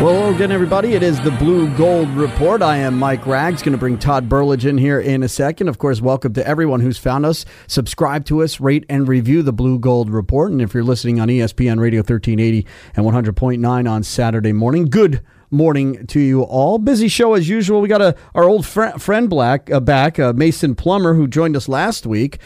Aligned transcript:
Well, 0.00 0.14
hello 0.14 0.32
again, 0.32 0.52
everybody. 0.52 0.94
It 0.94 1.02
is 1.02 1.20
the 1.22 1.32
Blue 1.32 1.68
Gold 1.76 2.08
Report. 2.10 2.62
I 2.62 2.76
am 2.76 2.96
Mike 2.96 3.26
Rags. 3.26 3.62
Going 3.62 3.72
to 3.72 3.78
bring 3.78 3.98
Todd 3.98 4.28
Burlage 4.28 4.64
in 4.64 4.78
here 4.78 5.00
in 5.00 5.24
a 5.24 5.28
second. 5.28 5.66
Of 5.66 5.78
course, 5.78 6.00
welcome 6.00 6.32
to 6.34 6.46
everyone 6.46 6.78
who's 6.78 6.98
found 6.98 7.26
us. 7.26 7.44
Subscribe 7.66 8.24
to 8.26 8.44
us, 8.44 8.60
rate 8.60 8.86
and 8.88 9.08
review 9.08 9.42
the 9.42 9.52
Blue 9.52 9.76
Gold 9.76 10.08
Report. 10.08 10.52
And 10.52 10.62
if 10.62 10.72
you're 10.72 10.84
listening 10.84 11.18
on 11.18 11.26
ESPN 11.26 11.80
Radio 11.80 11.98
1380 11.98 12.64
and 12.94 13.06
100.9 13.06 13.90
on 13.90 14.02
Saturday 14.04 14.52
morning, 14.52 14.84
good 14.84 15.20
morning 15.50 16.06
to 16.06 16.20
you 16.20 16.42
all. 16.42 16.78
Busy 16.78 17.08
show 17.08 17.34
as 17.34 17.48
usual. 17.48 17.80
We 17.80 17.88
got 17.88 18.02
a 18.02 18.14
our 18.36 18.44
old 18.44 18.66
fr- 18.66 18.98
friend 18.98 19.28
Black 19.28 19.68
uh, 19.68 19.80
back, 19.80 20.20
uh, 20.20 20.32
Mason 20.32 20.76
Plummer, 20.76 21.14
who 21.14 21.26
joined 21.26 21.56
us 21.56 21.68
last 21.68 22.06
week. 22.06 22.38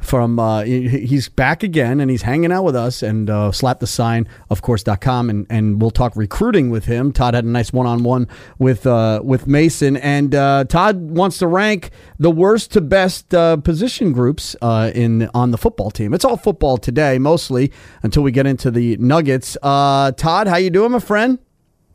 From 0.00 0.38
uh, 0.38 0.62
he's 0.62 1.28
back 1.28 1.62
again 1.62 2.00
and 2.00 2.10
he's 2.10 2.22
hanging 2.22 2.50
out 2.50 2.64
with 2.64 2.74
us 2.74 3.02
and 3.02 3.28
uh, 3.28 3.52
slap 3.52 3.80
the 3.80 3.86
sign 3.86 4.26
of 4.48 4.62
course.com 4.62 5.30
and 5.30 5.46
and 5.50 5.80
we'll 5.80 5.90
talk 5.90 6.16
recruiting 6.16 6.70
with 6.70 6.86
him. 6.86 7.12
Todd 7.12 7.34
had 7.34 7.44
a 7.44 7.48
nice 7.48 7.72
one 7.72 7.86
on 7.86 8.02
one 8.02 8.26
with 8.58 8.86
uh, 8.86 9.20
with 9.22 9.46
Mason 9.46 9.96
and 9.98 10.34
uh, 10.34 10.64
Todd 10.64 10.96
wants 10.96 11.38
to 11.38 11.46
rank 11.46 11.90
the 12.18 12.30
worst 12.30 12.72
to 12.72 12.80
best 12.80 13.34
uh, 13.34 13.58
position 13.58 14.12
groups 14.12 14.56
uh, 14.62 14.90
in 14.94 15.28
on 15.34 15.50
the 15.50 15.58
football 15.58 15.90
team. 15.90 16.14
It's 16.14 16.24
all 16.24 16.36
football 16.36 16.78
today 16.78 17.18
mostly 17.18 17.70
until 18.02 18.22
we 18.22 18.32
get 18.32 18.46
into 18.46 18.70
the 18.70 18.96
Nuggets. 18.96 19.56
Uh, 19.62 20.12
Todd, 20.12 20.48
how 20.48 20.56
you 20.56 20.70
doing, 20.70 20.92
my 20.92 20.98
friend? 20.98 21.38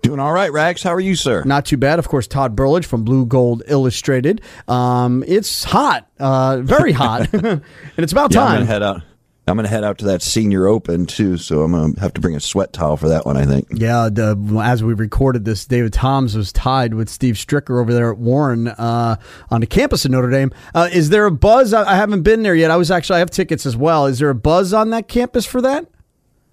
Doing 0.05 0.19
all 0.19 0.31
right, 0.31 0.51
Rags. 0.51 0.83
How 0.83 0.93
are 0.93 0.99
you, 0.99 1.15
sir? 1.15 1.43
Not 1.45 1.65
too 1.65 1.77
bad. 1.77 1.97
Of 1.97 2.07
course, 2.07 2.27
Todd 2.27 2.55
Burlage 2.55 2.85
from 2.85 3.03
Blue 3.03 3.25
Gold 3.25 3.63
Illustrated. 3.65 4.39
Um, 4.67 5.23
it's 5.27 5.63
hot, 5.63 6.07
uh, 6.19 6.59
very 6.61 6.91
hot, 6.91 7.27
and 7.33 7.63
it's 7.97 8.11
about 8.11 8.31
yeah, 8.31 8.41
I'm 8.41 8.47
time. 8.47 8.55
gonna 8.57 8.65
head 8.65 8.83
out. 8.83 9.01
I'm 9.47 9.55
gonna 9.55 9.67
head 9.67 9.83
out 9.83 9.97
to 9.99 10.05
that 10.05 10.21
Senior 10.21 10.67
Open 10.67 11.07
too, 11.07 11.37
so 11.37 11.63
I'm 11.63 11.71
gonna 11.71 11.99
have 11.99 12.13
to 12.13 12.21
bring 12.21 12.35
a 12.35 12.39
sweat 12.39 12.71
towel 12.71 12.97
for 12.97 13.09
that 13.09 13.25
one. 13.25 13.35
I 13.35 13.45
think. 13.45 13.67
Yeah, 13.71 14.09
the, 14.11 14.37
as 14.63 14.83
we 14.83 14.93
recorded 14.93 15.43
this, 15.43 15.65
David 15.65 15.93
Toms 15.93 16.35
was 16.35 16.51
tied 16.51 16.93
with 16.93 17.09
Steve 17.09 17.33
Stricker 17.33 17.81
over 17.81 17.91
there 17.91 18.11
at 18.11 18.19
Warren 18.19 18.67
uh, 18.67 19.15
on 19.49 19.61
the 19.61 19.67
campus 19.67 20.05
of 20.05 20.11
Notre 20.11 20.29
Dame. 20.29 20.51
Uh, 20.75 20.87
is 20.91 21.09
there 21.09 21.25
a 21.25 21.31
buzz? 21.31 21.73
I, 21.73 21.83
I 21.91 21.95
haven't 21.95 22.21
been 22.21 22.43
there 22.43 22.55
yet. 22.55 22.69
I 22.69 22.77
was 22.77 22.91
actually 22.91 23.15
I 23.17 23.19
have 23.19 23.31
tickets 23.31 23.65
as 23.65 23.75
well. 23.75 24.05
Is 24.05 24.19
there 24.19 24.29
a 24.29 24.35
buzz 24.35 24.71
on 24.71 24.91
that 24.91 25.07
campus 25.07 25.47
for 25.47 25.61
that? 25.61 25.87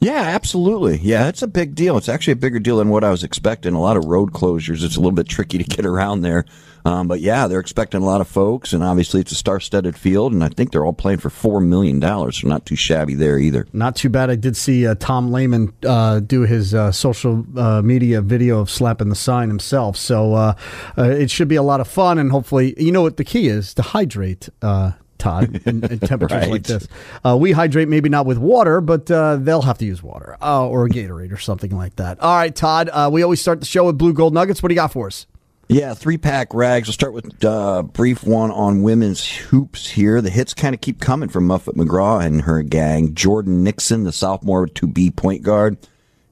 Yeah, 0.03 0.21
absolutely. 0.21 0.99
Yeah, 0.99 1.29
it's 1.29 1.43
a 1.43 1.47
big 1.47 1.77
deal. 1.77 1.97
It's 1.97 2.09
actually 2.09 2.33
a 2.33 2.37
bigger 2.37 2.59
deal 2.59 2.79
than 2.79 2.89
what 2.89 3.05
I 3.05 3.11
was 3.13 3.23
expecting. 3.23 3.73
A 3.73 3.81
lot 3.81 3.97
of 3.97 4.07
road 4.07 4.33
closures. 4.33 4.83
It's 4.83 4.97
a 4.97 5.01
little 5.01 5.13
bit 5.13 5.29
tricky 5.29 5.59
to 5.59 5.65
get 5.65 5.87
around 5.93 6.23
there. 6.23 6.45
Um, 6.85 7.07
but 7.07 7.21
yeah, 7.21 7.47
they're 7.47 7.61
expecting 7.61 8.03
a 8.03 8.05
lot 8.05 8.21
of 8.21 8.27
folks, 8.27 8.73
and 8.73 8.83
obviously 8.83 9.21
it's 9.21 9.31
a 9.31 9.37
star-studded 9.37 9.97
field, 9.97 10.33
and 10.33 10.43
I 10.43 10.49
think 10.49 10.73
they're 10.73 10.85
all 10.85 10.93
playing 10.93 11.21
for 11.21 11.31
four 11.31 11.61
million 11.61 12.01
dollars. 12.01 12.41
So 12.41 12.49
not 12.49 12.67
too 12.67 12.75
shabby 12.75 13.15
there 13.15 13.39
either. 13.39 13.69
Not 13.73 13.95
too 13.95 14.09
bad. 14.09 14.31
I 14.31 14.35
did 14.35 14.57
see 14.57 14.85
uh, 14.89 14.97
Tom 14.97 15.31
Lehman 15.31 15.73
uh, 15.87 16.19
do 16.19 16.41
his 16.41 16.75
uh, 16.75 16.91
social 16.91 17.47
uh, 17.57 17.83
media 17.83 18.21
video 18.21 18.59
of 18.59 18.69
slapping 18.69 19.11
the 19.11 19.15
sign 19.15 19.49
himself. 19.49 19.97
So 19.97 20.35
uh, 20.35 20.55
uh, 20.99 21.05
it 21.05 21.31
should 21.31 21.47
be 21.47 21.55
a 21.55 21.63
lot 21.63 21.81
of 21.81 21.87
fun, 21.87 22.19
and 22.19 22.33
hopefully, 22.33 22.75
you 22.77 22.91
know 22.91 23.03
what 23.03 23.19
the 23.19 23.25
key 23.25 23.47
is 23.47 23.73
to 23.75 23.83
hydrate. 23.83 24.49
Todd, 25.23 25.63
in, 25.67 25.85
in 25.85 25.99
temperatures 26.01 26.43
Right. 26.43 26.51
like 26.51 26.63
this, 26.65 26.89
uh, 27.25 27.37
we 27.41 27.53
hydrate 27.53 27.89
maybe 27.89 28.09
not 28.09 28.27
with 28.27 28.39
water, 28.39 28.81
but 28.81 29.11
uh, 29.11 29.37
they'll 29.37 29.63
have 29.63 29.79
to 29.79 29.85
use 29.85 30.03
water 30.03 30.37
uh, 30.43 30.67
or 30.69 30.85
a 30.87 30.89
Gatorade 30.89 31.33
or 31.33 31.39
something 31.39 31.75
like 31.77 31.97
that. 31.97 32.21
All 32.21 32.35
right, 32.37 32.55
Todd. 32.55 32.91
we 33.13 33.23
always 33.23 33.41
start 33.41 33.61
the 33.61 33.67
show 33.67 33.87
with 33.87 33.97
blue 33.99 34.13
gold 34.13 34.35
nuggets. 34.35 34.63
What 34.63 34.69
do 34.69 34.75
you 34.75 34.81
got 34.81 34.93
for 34.93 35.07
us? 35.07 35.27
Yeah, 35.69 35.95
three 35.95 36.19
pack 36.19 36.53
rags. 36.53 36.89
We'll 36.89 36.93
start 36.93 37.15
with 37.15 37.43
a 37.45 37.83
brief 37.83 38.25
one 38.25 38.51
on 38.51 38.83
women's 38.83 39.27
hoops 39.27 39.89
here. 39.89 40.21
The 40.21 40.29
hits 40.29 40.53
kind 40.53 40.75
of 40.75 40.83
keep 40.83 41.01
coming 41.01 41.31
from 41.31 41.47
Muffet 41.47 41.77
McGraw 41.77 42.23
and 42.23 42.43
her 42.43 42.63
gang. 42.63 43.15
Jordan 43.15 43.63
Nixon, 43.65 44.05
the 44.05 44.13
sophomore 44.13 44.67
to 44.67 44.87
be 44.87 45.11
point 45.11 45.43
guard, 45.43 45.79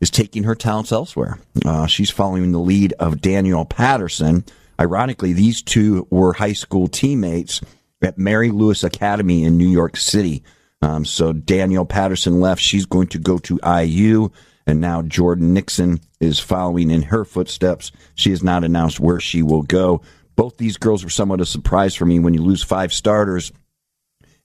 is 0.01 0.11
taking 0.11 0.43
her 0.43 0.55
talents 0.55 0.93
elsewhere. 0.93 1.39
Uh, 1.65 1.87
she's 1.87 2.11
following 2.11 2.53
the 2.53 2.59
lead 2.59 2.93
of 2.99 3.21
Danielle 3.23 3.65
Patterson. 3.65 4.45
Ironically, 4.79 5.33
these 5.33 5.63
two 5.63 6.07
were 6.11 6.33
high 6.35 6.53
school 6.55 6.89
teammates 6.89 7.61
at 8.03 8.19
Mary 8.19 8.51
Louis 8.51 8.83
Academy 8.85 9.45
in 9.45 9.59
New 9.59 9.69
York 9.69 9.97
City. 9.97 10.43
Um, 10.83 11.05
so 11.05 11.33
Danielle 11.33 11.85
Patterson 11.85 12.41
left. 12.41 12.63
She's 12.63 12.87
going 12.87 13.09
to 13.09 13.19
go 13.19 13.39
to 13.39 13.61
IU. 13.65 14.31
And 14.67 14.81
now 14.81 15.03
Jordan 15.03 15.53
Nixon 15.53 16.01
is 16.21 16.39
following 16.39 16.91
in 16.91 17.03
her 17.03 17.25
footsteps. 17.25 17.93
She 18.15 18.31
has 18.31 18.43
not 18.43 18.65
announced 18.65 19.01
where 19.01 19.21
she 19.21 19.43
will 19.43 19.63
go. 19.63 20.03
Both 20.37 20.57
these 20.57 20.77
girls 20.77 21.05
were 21.05 21.11
somewhat 21.11 21.41
a 21.41 21.47
surprise 21.47 21.95
for 21.95 22.07
me 22.07 22.19
when 22.19 22.35
you 22.35 22.43
lose 22.43 22.63
five 22.63 22.93
starters. 22.93 23.53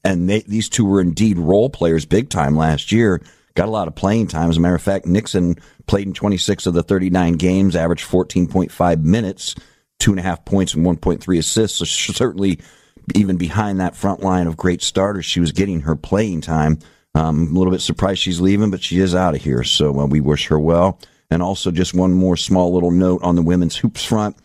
And 0.04 0.30
they, 0.30 0.42
these 0.42 0.70
two 0.70 0.86
were 0.86 1.02
indeed 1.02 1.38
role 1.38 1.70
players 1.70 2.06
big 2.06 2.30
time 2.30 2.56
last 2.56 2.92
year. 2.92 3.22
Got 3.56 3.70
a 3.70 3.72
lot 3.72 3.88
of 3.88 3.96
playing 3.96 4.28
time. 4.28 4.50
As 4.50 4.58
a 4.58 4.60
matter 4.60 4.76
of 4.76 4.82
fact, 4.82 5.06
Nixon 5.06 5.56
played 5.88 6.08
in 6.08 6.14
26 6.14 6.66
of 6.66 6.74
the 6.74 6.84
39 6.84 7.34
games, 7.34 7.76
averaged 7.76 8.06
14.5 8.10 9.04
minutes, 9.04 9.56
two 9.98 10.12
and 10.12 10.20
a 10.20 10.24
half 10.24 10.44
points, 10.44 10.74
and 10.74 10.86
1.3 10.86 11.40
assists. 11.40 11.78
So 11.78 11.86
certainly, 11.86 12.60
even 13.14 13.38
behind 13.38 13.80
that 13.80 13.96
front 13.96 14.22
line 14.22 14.48
of 14.48 14.58
great 14.58 14.82
starters, 14.82 15.26
she 15.26 15.40
was 15.40 15.52
getting 15.52 15.82
her 15.82 15.96
playing 15.96 16.42
time. 16.42 16.80
Um, 17.14 17.48
a 17.48 17.58
little 17.58 17.72
bit 17.72 17.82
surprised 17.82 18.20
she's 18.20 18.42
leaving, 18.42 18.72
but 18.72 18.84
she 18.84 19.00
is 19.00 19.16
out 19.16 19.36
of 19.36 19.42
here. 19.42 19.64
So 19.64 20.00
uh, 20.00 20.06
we 20.06 20.20
wish 20.20 20.48
her 20.48 20.60
well. 20.60 21.00
And 21.30 21.42
also, 21.42 21.72
just 21.72 21.94
one 21.94 22.14
more 22.14 22.38
small 22.38 22.74
little 22.74 22.92
note 22.92 23.24
on 23.24 23.36
the 23.36 23.42
women's 23.42 23.76
hoops 23.76 24.04
front. 24.04 24.38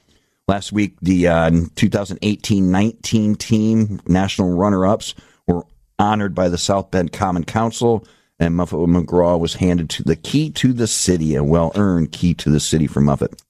Last 0.49 0.73
week, 0.73 0.97
the 1.03 1.29
uh, 1.29 1.51
2018 1.77 2.71
19 2.71 3.35
team 3.37 4.01
national 4.07 4.57
runner 4.57 4.87
ups 4.87 5.15
were 5.47 5.65
honored 5.99 6.35
by 6.35 6.49
the 6.49 6.59
South 6.59 6.91
Bend 6.91 7.13
Common 7.13 7.45
Council, 7.45 8.07
and 8.39 8.57
Muffet 8.57 8.77
McGraw 8.77 9.39
was 9.39 9.55
handed 9.55 9.91
to 9.91 10.03
the 10.03 10.17
key 10.17 10.51
to 10.53 10.73
the 10.73 10.87
city, 10.87 11.35
a 11.35 11.45
well 11.45 11.71
earned 11.75 12.13
key 12.13 12.35
to 12.35 12.51
the 12.51 12.61
city 12.61 12.87
for 12.87 13.01
Muffet. 13.01 13.41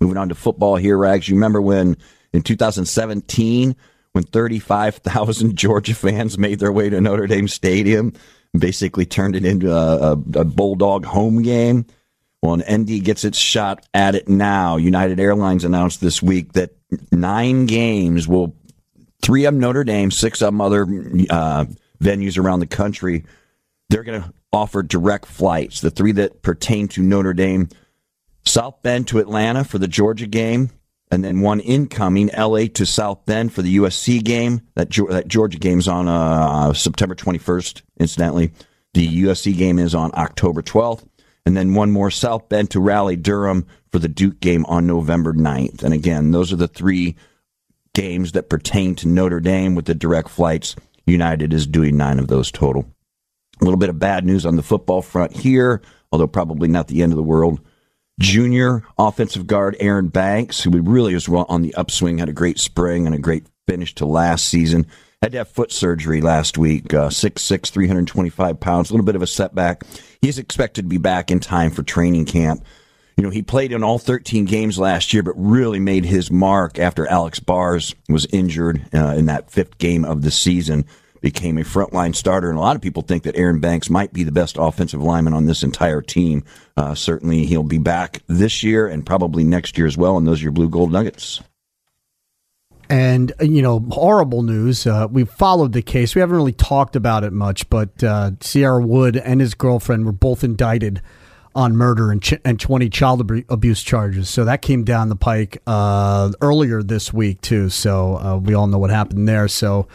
Moving 0.00 0.18
on 0.18 0.28
to 0.28 0.34
football 0.34 0.76
here, 0.76 0.98
Rags. 0.98 1.28
You 1.28 1.36
remember 1.36 1.62
when 1.62 1.96
in 2.32 2.42
2017, 2.42 3.74
when 4.14 4.24
35,000 4.24 5.56
Georgia 5.56 5.94
fans 5.94 6.38
made 6.38 6.60
their 6.60 6.72
way 6.72 6.88
to 6.88 7.00
Notre 7.00 7.26
Dame 7.26 7.48
Stadium, 7.48 8.14
basically 8.56 9.04
turned 9.04 9.36
it 9.36 9.44
into 9.44 9.70
a, 9.72 10.12
a, 10.12 10.12
a 10.12 10.44
Bulldog 10.44 11.04
home 11.04 11.42
game. 11.42 11.84
Well, 12.40 12.54
an 12.60 12.82
ND 12.82 13.02
gets 13.02 13.24
its 13.24 13.38
shot 13.38 13.86
at 13.92 14.14
it 14.14 14.28
now. 14.28 14.76
United 14.76 15.18
Airlines 15.18 15.64
announced 15.64 16.00
this 16.00 16.22
week 16.22 16.52
that 16.52 16.70
nine 17.10 17.66
games 17.66 18.28
will, 18.28 18.54
three 19.22 19.46
of 19.46 19.54
them 19.54 19.60
Notre 19.60 19.82
Dame, 19.82 20.10
six 20.10 20.42
of 20.42 20.48
them 20.48 20.60
other 20.60 20.82
uh, 21.30 21.64
venues 22.02 22.38
around 22.38 22.60
the 22.60 22.66
country, 22.66 23.24
they're 23.88 24.04
going 24.04 24.22
to 24.22 24.32
offer 24.52 24.82
direct 24.82 25.26
flights. 25.26 25.80
The 25.80 25.90
three 25.90 26.12
that 26.12 26.42
pertain 26.42 26.86
to 26.88 27.02
Notre 27.02 27.32
Dame, 27.32 27.68
South 28.44 28.82
Bend 28.82 29.08
to 29.08 29.18
Atlanta 29.18 29.64
for 29.64 29.78
the 29.78 29.88
Georgia 29.88 30.26
game, 30.26 30.70
and 31.14 31.24
then 31.24 31.40
one 31.40 31.60
incoming 31.60 32.28
LA 32.36 32.66
to 32.74 32.84
South 32.84 33.24
Bend 33.24 33.52
for 33.52 33.62
the 33.62 33.76
USC 33.76 34.22
game. 34.22 34.62
That, 34.74 34.90
that 35.10 35.28
Georgia 35.28 35.58
game's 35.58 35.86
on 35.86 36.08
uh, 36.08 36.72
September 36.72 37.14
21st, 37.14 37.82
incidentally. 38.00 38.50
The 38.94 39.22
USC 39.22 39.56
game 39.56 39.78
is 39.78 39.94
on 39.94 40.10
October 40.14 40.60
12th. 40.60 41.06
And 41.46 41.56
then 41.56 41.74
one 41.74 41.92
more 41.92 42.10
South 42.10 42.48
Bend 42.48 42.70
to 42.72 42.80
Raleigh 42.80 43.14
Durham 43.14 43.66
for 43.92 44.00
the 44.00 44.08
Duke 44.08 44.40
game 44.40 44.66
on 44.66 44.88
November 44.88 45.32
9th. 45.32 45.84
And 45.84 45.94
again, 45.94 46.32
those 46.32 46.52
are 46.52 46.56
the 46.56 46.66
three 46.66 47.14
games 47.94 48.32
that 48.32 48.50
pertain 48.50 48.96
to 48.96 49.08
Notre 49.08 49.40
Dame 49.40 49.76
with 49.76 49.84
the 49.84 49.94
direct 49.94 50.30
flights. 50.30 50.74
United 51.06 51.52
is 51.52 51.66
doing 51.66 51.96
nine 51.96 52.18
of 52.18 52.26
those 52.26 52.50
total. 52.50 52.86
A 53.60 53.64
little 53.64 53.78
bit 53.78 53.90
of 53.90 54.00
bad 54.00 54.24
news 54.24 54.44
on 54.44 54.56
the 54.56 54.64
football 54.64 55.00
front 55.00 55.32
here, 55.32 55.80
although 56.10 56.26
probably 56.26 56.66
not 56.66 56.88
the 56.88 57.02
end 57.02 57.12
of 57.12 57.16
the 57.16 57.22
world 57.22 57.60
junior 58.18 58.82
offensive 58.98 59.46
guard 59.46 59.76
Aaron 59.80 60.08
Banks, 60.08 60.62
who 60.62 60.70
really 60.70 61.14
is 61.14 61.28
on 61.28 61.62
the 61.62 61.74
upswing, 61.74 62.18
had 62.18 62.28
a 62.28 62.32
great 62.32 62.58
spring 62.58 63.06
and 63.06 63.14
a 63.14 63.18
great 63.18 63.46
finish 63.66 63.94
to 63.96 64.06
last 64.06 64.46
season. 64.46 64.86
Had 65.22 65.32
to 65.32 65.38
have 65.38 65.48
foot 65.48 65.72
surgery 65.72 66.20
last 66.20 66.58
week, 66.58 66.92
uh, 66.92 67.08
6'6", 67.08 67.70
325 67.70 68.60
pounds, 68.60 68.90
a 68.90 68.92
little 68.92 69.06
bit 69.06 69.16
of 69.16 69.22
a 69.22 69.26
setback. 69.26 69.82
He's 70.20 70.38
expected 70.38 70.82
to 70.82 70.88
be 70.88 70.98
back 70.98 71.30
in 71.30 71.40
time 71.40 71.70
for 71.70 71.82
training 71.82 72.26
camp. 72.26 72.64
You 73.16 73.24
know, 73.24 73.30
he 73.30 73.42
played 73.42 73.72
in 73.72 73.82
all 73.82 73.98
13 73.98 74.44
games 74.44 74.78
last 74.78 75.14
year, 75.14 75.22
but 75.22 75.34
really 75.36 75.78
made 75.80 76.04
his 76.04 76.30
mark 76.30 76.78
after 76.78 77.06
Alex 77.06 77.40
Bars 77.40 77.94
was 78.08 78.26
injured 78.26 78.84
uh, 78.92 79.14
in 79.16 79.26
that 79.26 79.50
fifth 79.50 79.78
game 79.78 80.04
of 80.04 80.22
the 80.22 80.30
season 80.30 80.84
became 81.24 81.56
a 81.56 81.62
frontline 81.62 82.14
starter, 82.14 82.50
and 82.50 82.58
a 82.58 82.60
lot 82.60 82.76
of 82.76 82.82
people 82.82 83.02
think 83.02 83.22
that 83.22 83.34
Aaron 83.34 83.58
Banks 83.58 83.88
might 83.88 84.12
be 84.12 84.24
the 84.24 84.30
best 84.30 84.56
offensive 84.58 85.02
lineman 85.02 85.32
on 85.32 85.46
this 85.46 85.62
entire 85.62 86.02
team. 86.02 86.44
Uh, 86.76 86.94
certainly, 86.94 87.46
he'll 87.46 87.62
be 87.62 87.78
back 87.78 88.22
this 88.26 88.62
year 88.62 88.86
and 88.86 89.06
probably 89.06 89.42
next 89.42 89.78
year 89.78 89.86
as 89.86 89.96
well. 89.96 90.18
And 90.18 90.26
those 90.26 90.40
are 90.40 90.44
your 90.44 90.52
blue 90.52 90.68
gold 90.68 90.92
nuggets. 90.92 91.40
And, 92.90 93.32
uh, 93.40 93.44
you 93.44 93.62
know, 93.62 93.80
horrible 93.90 94.42
news. 94.42 94.86
Uh, 94.86 95.08
we've 95.10 95.30
followed 95.30 95.72
the 95.72 95.80
case. 95.80 96.14
We 96.14 96.20
haven't 96.20 96.36
really 96.36 96.52
talked 96.52 96.94
about 96.94 97.24
it 97.24 97.32
much, 97.32 97.70
but 97.70 98.04
uh, 98.04 98.32
Sierra 98.42 98.84
Wood 98.84 99.16
and 99.16 99.40
his 99.40 99.54
girlfriend 99.54 100.04
were 100.04 100.12
both 100.12 100.44
indicted 100.44 101.00
on 101.54 101.76
murder 101.76 102.10
and, 102.10 102.22
ch- 102.22 102.34
and 102.44 102.58
20 102.58 102.88
child 102.90 103.20
ab- 103.30 103.44
abuse 103.48 103.82
charges. 103.82 104.28
So 104.28 104.44
that 104.44 104.62
came 104.62 104.84
down 104.84 105.08
the 105.08 105.16
pike 105.16 105.58
uh, 105.66 106.30
earlier 106.40 106.82
this 106.82 107.12
week, 107.12 107.40
too. 107.40 107.68
So 107.70 108.16
uh, 108.18 108.36
we 108.38 108.54
all 108.54 108.66
know 108.66 108.78
what 108.78 108.90
happened 108.90 109.28
there. 109.28 109.48
So 109.48 109.86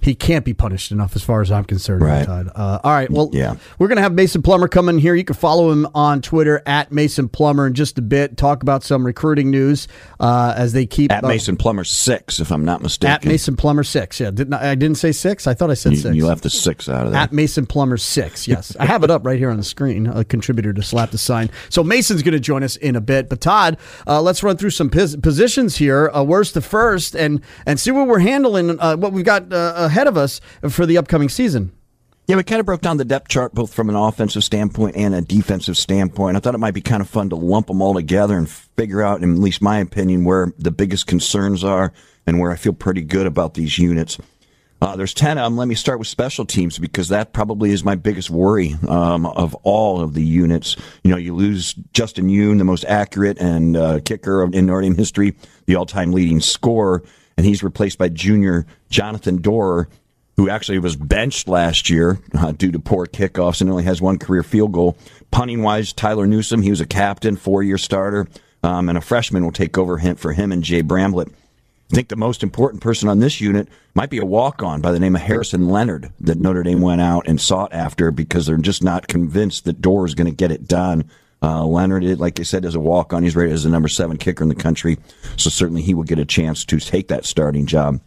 he 0.00 0.14
can't 0.14 0.44
be 0.44 0.52
punished 0.52 0.92
enough 0.92 1.16
as 1.16 1.22
far 1.22 1.40
as 1.40 1.50
I'm 1.50 1.64
concerned. 1.64 2.02
Right. 2.02 2.28
Uh, 2.28 2.78
all 2.84 2.92
right. 2.92 3.10
Well, 3.10 3.30
Yeah. 3.32 3.56
we're 3.78 3.88
going 3.88 3.96
to 3.96 4.02
have 4.02 4.12
Mason 4.12 4.42
Plummer 4.42 4.68
come 4.68 4.88
in 4.90 4.98
here. 4.98 5.14
You 5.14 5.24
can 5.24 5.34
follow 5.36 5.70
him 5.70 5.86
on 5.94 6.20
Twitter 6.20 6.62
at 6.66 6.92
Mason 6.92 7.28
Plummer 7.28 7.66
in 7.66 7.72
just 7.74 7.96
a 7.96 8.02
bit. 8.02 8.36
Talk 8.36 8.62
about 8.62 8.82
some 8.82 9.06
recruiting 9.06 9.50
news 9.50 9.88
uh, 10.20 10.52
as 10.56 10.74
they 10.74 10.84
keep 10.84 11.10
At 11.10 11.22
Mason 11.24 11.56
Plummer 11.56 11.84
six, 11.84 12.38
if 12.38 12.50
I'm 12.52 12.66
not 12.66 12.82
mistaken. 12.82 13.14
At 13.14 13.24
Mason 13.24 13.56
Plummer 13.56 13.82
six. 13.82 14.20
Yeah, 14.20 14.30
didn't 14.30 14.52
I, 14.52 14.72
I 14.72 14.74
didn't 14.74 14.98
say 14.98 15.12
six? 15.12 15.46
I 15.46 15.54
thought 15.54 15.70
I 15.70 15.74
said 15.74 15.92
you, 15.92 15.98
six. 15.98 16.14
you 16.16 16.26
left 16.26 16.42
the 16.42 16.50
six 16.50 16.86
out 16.88 17.06
of 17.06 17.12
that. 17.12 17.22
At 17.30 17.32
Mason 17.32 17.64
Plummer 17.64 17.96
six. 17.96 18.46
Yes, 18.46 18.76
I 18.78 18.84
have 18.84 19.04
it 19.04 19.10
up 19.10 19.24
right 19.24 19.38
here 19.38 19.50
on 19.50 19.56
the 19.56 19.62
screen. 19.64 20.06
A 20.06 20.22
contributor 20.24 20.74
to 20.74 20.82
the 21.10 21.18
sign. 21.18 21.50
So 21.68 21.82
Mason's 21.82 22.22
going 22.22 22.34
to 22.34 22.40
join 22.40 22.62
us 22.62 22.76
in 22.76 22.96
a 22.96 23.00
bit. 23.00 23.28
But 23.28 23.40
Todd, 23.40 23.78
uh, 24.06 24.20
let's 24.20 24.42
run 24.42 24.56
through 24.56 24.70
some 24.70 24.90
pos- 24.90 25.16
positions 25.16 25.76
here. 25.76 26.10
Uh, 26.12 26.24
to 26.52 26.60
first, 26.60 27.14
and 27.14 27.40
and 27.64 27.78
see 27.78 27.90
what 27.90 28.08
we're 28.08 28.18
handling. 28.18 28.78
Uh, 28.80 28.96
what 28.96 29.12
we've 29.12 29.24
got 29.24 29.52
uh, 29.52 29.74
ahead 29.76 30.06
of 30.06 30.16
us 30.16 30.40
for 30.68 30.84
the 30.84 30.98
upcoming 30.98 31.28
season. 31.28 31.72
Yeah, 32.26 32.36
we 32.36 32.42
kind 32.42 32.58
of 32.58 32.66
broke 32.66 32.80
down 32.80 32.96
the 32.96 33.04
depth 33.04 33.28
chart 33.28 33.54
both 33.54 33.74
from 33.74 33.90
an 33.90 33.96
offensive 33.96 34.42
standpoint 34.42 34.96
and 34.96 35.14
a 35.14 35.20
defensive 35.20 35.76
standpoint. 35.76 36.36
I 36.36 36.40
thought 36.40 36.54
it 36.54 36.58
might 36.58 36.74
be 36.74 36.80
kind 36.80 37.02
of 37.02 37.08
fun 37.08 37.28
to 37.30 37.36
lump 37.36 37.66
them 37.66 37.82
all 37.82 37.92
together 37.92 38.38
and 38.38 38.48
figure 38.48 39.02
out, 39.02 39.22
in 39.22 39.34
at 39.34 39.38
least 39.38 39.60
my 39.60 39.78
opinion, 39.78 40.24
where 40.24 40.52
the 40.58 40.70
biggest 40.70 41.06
concerns 41.06 41.62
are 41.62 41.92
and 42.26 42.40
where 42.40 42.50
I 42.50 42.56
feel 42.56 42.72
pretty 42.72 43.02
good 43.02 43.26
about 43.26 43.54
these 43.54 43.78
units. 43.78 44.18
Uh, 44.80 44.96
there's 44.96 45.14
10 45.14 45.38
of 45.38 45.44
them. 45.44 45.56
Let 45.56 45.68
me 45.68 45.74
start 45.74 45.98
with 45.98 46.08
special 46.08 46.44
teams 46.44 46.78
because 46.78 47.08
that 47.08 47.32
probably 47.32 47.70
is 47.70 47.84
my 47.84 47.94
biggest 47.94 48.28
worry 48.28 48.74
um, 48.86 49.24
of 49.24 49.54
all 49.62 50.00
of 50.00 50.14
the 50.14 50.22
units. 50.22 50.76
You 51.02 51.10
know, 51.10 51.16
you 51.16 51.34
lose 51.34 51.74
Justin 51.92 52.28
Yoon, 52.28 52.58
the 52.58 52.64
most 52.64 52.84
accurate 52.84 53.38
and 53.38 53.76
uh, 53.76 54.00
kicker 54.00 54.44
in 54.44 54.66
Dame 54.66 54.94
history, 54.94 55.34
the 55.66 55.76
all-time 55.76 56.12
leading 56.12 56.40
scorer, 56.40 57.02
and 57.36 57.46
he's 57.46 57.62
replaced 57.62 57.98
by 57.98 58.08
junior 58.08 58.66
Jonathan 58.90 59.40
Doerer, 59.40 59.86
who 60.36 60.50
actually 60.50 60.78
was 60.78 60.96
benched 60.96 61.48
last 61.48 61.88
year 61.88 62.18
uh, 62.34 62.52
due 62.52 62.72
to 62.72 62.78
poor 62.78 63.06
kickoffs 63.06 63.60
and 63.60 63.70
only 63.70 63.84
has 63.84 64.02
one 64.02 64.18
career 64.18 64.42
field 64.42 64.72
goal. 64.72 64.98
Punting 65.30 65.62
wise, 65.62 65.92
Tyler 65.92 66.26
Newsome, 66.26 66.62
he 66.62 66.70
was 66.70 66.80
a 66.80 66.86
captain, 66.86 67.36
four-year 67.36 67.78
starter, 67.78 68.28
um, 68.62 68.88
and 68.88 68.98
a 68.98 69.00
freshman 69.00 69.44
will 69.44 69.52
take 69.52 69.78
over 69.78 69.98
him 69.98 70.16
for 70.16 70.32
him 70.32 70.52
and 70.52 70.62
Jay 70.62 70.82
Bramblett. 70.82 71.32
I 71.94 71.96
think 71.96 72.08
the 72.08 72.16
most 72.16 72.42
important 72.42 72.82
person 72.82 73.08
on 73.08 73.20
this 73.20 73.40
unit 73.40 73.68
might 73.94 74.10
be 74.10 74.18
a 74.18 74.24
walk 74.24 74.64
on 74.64 74.80
by 74.80 74.90
the 74.90 74.98
name 74.98 75.14
of 75.14 75.22
Harrison 75.22 75.68
Leonard 75.68 76.10
that 76.22 76.40
Notre 76.40 76.64
Dame 76.64 76.80
went 76.80 77.00
out 77.00 77.28
and 77.28 77.40
sought 77.40 77.72
after 77.72 78.10
because 78.10 78.46
they're 78.46 78.56
just 78.56 78.82
not 78.82 79.06
convinced 79.06 79.64
that 79.66 79.80
Dorr 79.80 80.04
is 80.04 80.16
going 80.16 80.26
to 80.26 80.34
get 80.34 80.50
it 80.50 80.66
done. 80.66 81.08
Uh, 81.40 81.64
Leonard, 81.64 82.02
like 82.18 82.40
I 82.40 82.42
said, 82.42 82.64
is 82.64 82.74
a 82.74 82.80
walk 82.80 83.12
on. 83.12 83.22
He's 83.22 83.36
rated 83.36 83.54
as 83.54 83.62
the 83.62 83.70
number 83.70 83.86
seven 83.86 84.16
kicker 84.16 84.42
in 84.42 84.48
the 84.48 84.56
country, 84.56 84.98
so 85.36 85.50
certainly 85.50 85.82
he 85.82 85.94
will 85.94 86.02
get 86.02 86.18
a 86.18 86.24
chance 86.24 86.64
to 86.64 86.80
take 86.80 87.06
that 87.08 87.24
starting 87.24 87.64
job. 87.64 88.00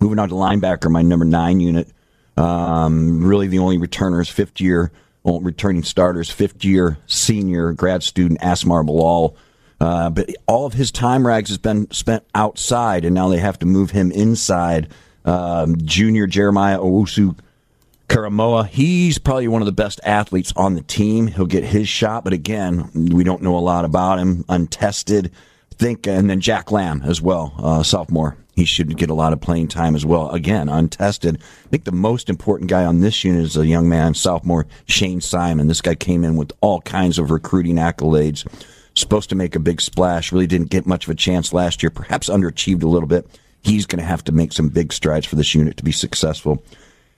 Moving 0.00 0.18
on 0.18 0.30
to 0.30 0.34
linebacker, 0.34 0.90
my 0.90 1.02
number 1.02 1.26
nine 1.26 1.60
unit. 1.60 1.90
Um, 2.38 3.22
really, 3.22 3.48
the 3.48 3.58
only 3.58 3.76
returners, 3.76 4.30
fifth 4.30 4.62
year 4.62 4.92
well, 5.22 5.40
returning 5.40 5.82
starters, 5.82 6.30
fifth 6.30 6.64
year 6.64 6.96
senior 7.06 7.72
grad 7.72 8.02
student 8.02 8.40
Asmar 8.40 8.84
Bilal. 8.86 9.36
Uh, 9.80 10.10
but 10.10 10.28
all 10.46 10.66
of 10.66 10.74
his 10.74 10.90
time 10.90 11.26
rags 11.26 11.48
has 11.48 11.58
been 11.58 11.90
spent 11.90 12.24
outside, 12.34 13.04
and 13.04 13.14
now 13.14 13.28
they 13.28 13.38
have 13.38 13.58
to 13.58 13.66
move 13.66 13.90
him 13.90 14.12
inside. 14.12 14.88
Um, 15.24 15.76
junior 15.78 16.26
Jeremiah 16.26 16.78
Owusu 16.78 17.36
Koramoah, 18.08 18.66
he's 18.66 19.18
probably 19.18 19.48
one 19.48 19.62
of 19.62 19.66
the 19.66 19.72
best 19.72 20.00
athletes 20.04 20.52
on 20.56 20.74
the 20.74 20.82
team. 20.82 21.28
He'll 21.28 21.46
get 21.46 21.64
his 21.64 21.88
shot, 21.88 22.24
but 22.24 22.32
again, 22.32 22.90
we 22.94 23.24
don't 23.24 23.42
know 23.42 23.56
a 23.56 23.60
lot 23.60 23.84
about 23.84 24.18
him, 24.18 24.44
untested. 24.48 25.30
Think, 25.70 26.06
and 26.06 26.28
then 26.28 26.40
Jack 26.40 26.70
Lamb 26.70 27.00
as 27.06 27.22
well, 27.22 27.54
uh, 27.58 27.82
sophomore. 27.82 28.36
He 28.54 28.66
should 28.66 28.98
get 28.98 29.08
a 29.08 29.14
lot 29.14 29.32
of 29.32 29.40
playing 29.40 29.68
time 29.68 29.94
as 29.94 30.04
well. 30.04 30.28
Again, 30.30 30.68
untested. 30.68 31.38
I 31.40 31.68
think 31.68 31.84
the 31.84 31.92
most 31.92 32.28
important 32.28 32.68
guy 32.68 32.84
on 32.84 33.00
this 33.00 33.24
unit 33.24 33.44
is 33.44 33.56
a 33.56 33.66
young 33.66 33.88
man, 33.88 34.12
sophomore 34.12 34.66
Shane 34.84 35.22
Simon. 35.22 35.68
This 35.68 35.80
guy 35.80 35.94
came 35.94 36.22
in 36.22 36.36
with 36.36 36.52
all 36.60 36.82
kinds 36.82 37.18
of 37.18 37.30
recruiting 37.30 37.76
accolades 37.76 38.44
supposed 39.00 39.30
to 39.30 39.34
make 39.34 39.56
a 39.56 39.60
big 39.60 39.80
splash, 39.80 40.32
really 40.32 40.46
didn't 40.46 40.70
get 40.70 40.86
much 40.86 41.04
of 41.04 41.10
a 41.10 41.14
chance 41.14 41.52
last 41.52 41.82
year, 41.82 41.90
perhaps 41.90 42.28
underachieved 42.28 42.82
a 42.82 42.88
little 42.88 43.08
bit. 43.08 43.26
He's 43.62 43.86
going 43.86 43.98
to 43.98 44.04
have 44.04 44.24
to 44.24 44.32
make 44.32 44.52
some 44.52 44.68
big 44.68 44.92
strides 44.92 45.26
for 45.26 45.36
this 45.36 45.54
unit 45.54 45.76
to 45.76 45.84
be 45.84 45.92
successful. 45.92 46.62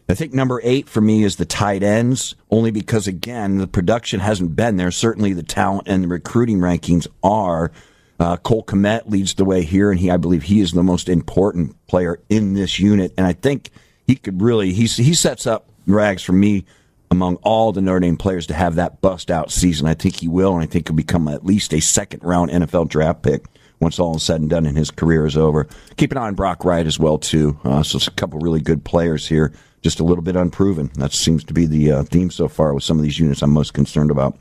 I 0.09 0.15
think 0.15 0.35
number 0.35 0.61
eight 0.65 0.89
for 0.89 1.01
me 1.01 1.23
is 1.23 1.37
the 1.37 1.45
tight 1.45 1.83
ends, 1.83 2.35
only 2.51 2.71
because, 2.71 3.07
again, 3.07 3.59
the 3.59 3.69
production 3.69 4.21
hasn't 4.21 4.57
been 4.57 4.77
there. 4.77 4.91
Certainly 4.91 5.35
the 5.35 5.43
talent 5.43 5.89
and 5.89 6.05
the 6.05 6.09
recruiting 6.09 6.59
rankings 6.59 7.07
are. 7.23 7.71
Uh, 8.19 8.37
Cole 8.37 8.65
Kmet 8.65 9.09
leads 9.09 9.35
the 9.35 9.45
way 9.45 9.63
here, 9.63 9.91
and 9.91 9.99
he, 10.01 10.11
I 10.11 10.17
believe, 10.17 10.43
he 10.45 10.61
is 10.61 10.73
the 10.73 10.83
most 10.83 11.09
important 11.09 11.77
player 11.87 12.21
in 12.29 12.55
this 12.55 12.79
unit. 12.79 13.15
And 13.17 13.27
I 13.27 13.33
think 13.33 13.71
he 14.07 14.17
could 14.17 14.43
really, 14.43 14.73
he, 14.73 14.87
he 14.87 15.15
sets 15.15 15.47
up 15.47 15.69
Rags 15.87 16.23
for 16.23 16.33
me 16.33 16.65
among 17.13 17.37
all 17.43 17.73
the 17.73 17.83
Notre 17.83 18.01
Dame 18.01 18.17
players 18.17 18.47
to 18.47 18.55
have 18.55 18.77
that 18.77 19.03
bust 19.03 19.31
out 19.31 19.53
season. 19.53 19.87
I 19.87 19.93
think 19.93 20.17
he 20.17 20.29
will, 20.29 20.55
and 20.55 20.63
I 20.63 20.67
think 20.67 20.89
he'll 20.89 20.97
become 20.97 21.29
at 21.29 21.45
least 21.45 21.75
a 21.75 21.81
second 21.81 22.25
round 22.25 22.51
NFL 22.51 22.89
draft 22.89 23.23
pick 23.23 23.45
once 23.81 23.99
all 23.99 24.17
is 24.17 24.23
said 24.23 24.41
and 24.41 24.49
done 24.49 24.65
and 24.65 24.79
his 24.79 24.91
career 24.91 25.27
is 25.27 25.37
over. 25.37 25.69
Keep 25.99 26.13
an 26.13 26.19
eye 26.19 26.29
on 26.29 26.35
Brock 26.35 26.65
Wright 26.65 26.87
as 26.87 26.99
well 26.99 27.19
too. 27.19 27.61
Uh, 27.65 27.83
so 27.83 27.97
it's 27.97 28.09
a 28.09 28.13
couple 28.13 28.39
really 28.39 28.63
good 28.63 28.83
players 28.83 29.29
here, 29.29 29.53
just 29.83 30.01
a 30.01 30.05
little 30.05 30.25
bit 30.25 30.37
unproven. 30.37 30.91
That 30.95 31.13
seems 31.13 31.45
to 31.45 31.53
be 31.53 31.67
the 31.67 31.93
uh, 31.93 32.03
theme 32.05 32.31
so 32.31 32.49
far 32.49 32.73
with 32.73 32.83
some 32.83 32.97
of 32.97 33.03
these 33.03 33.19
units 33.19 33.43
I'm 33.43 33.53
most 33.53 33.75
concerned 33.75 34.11
about. 34.11 34.39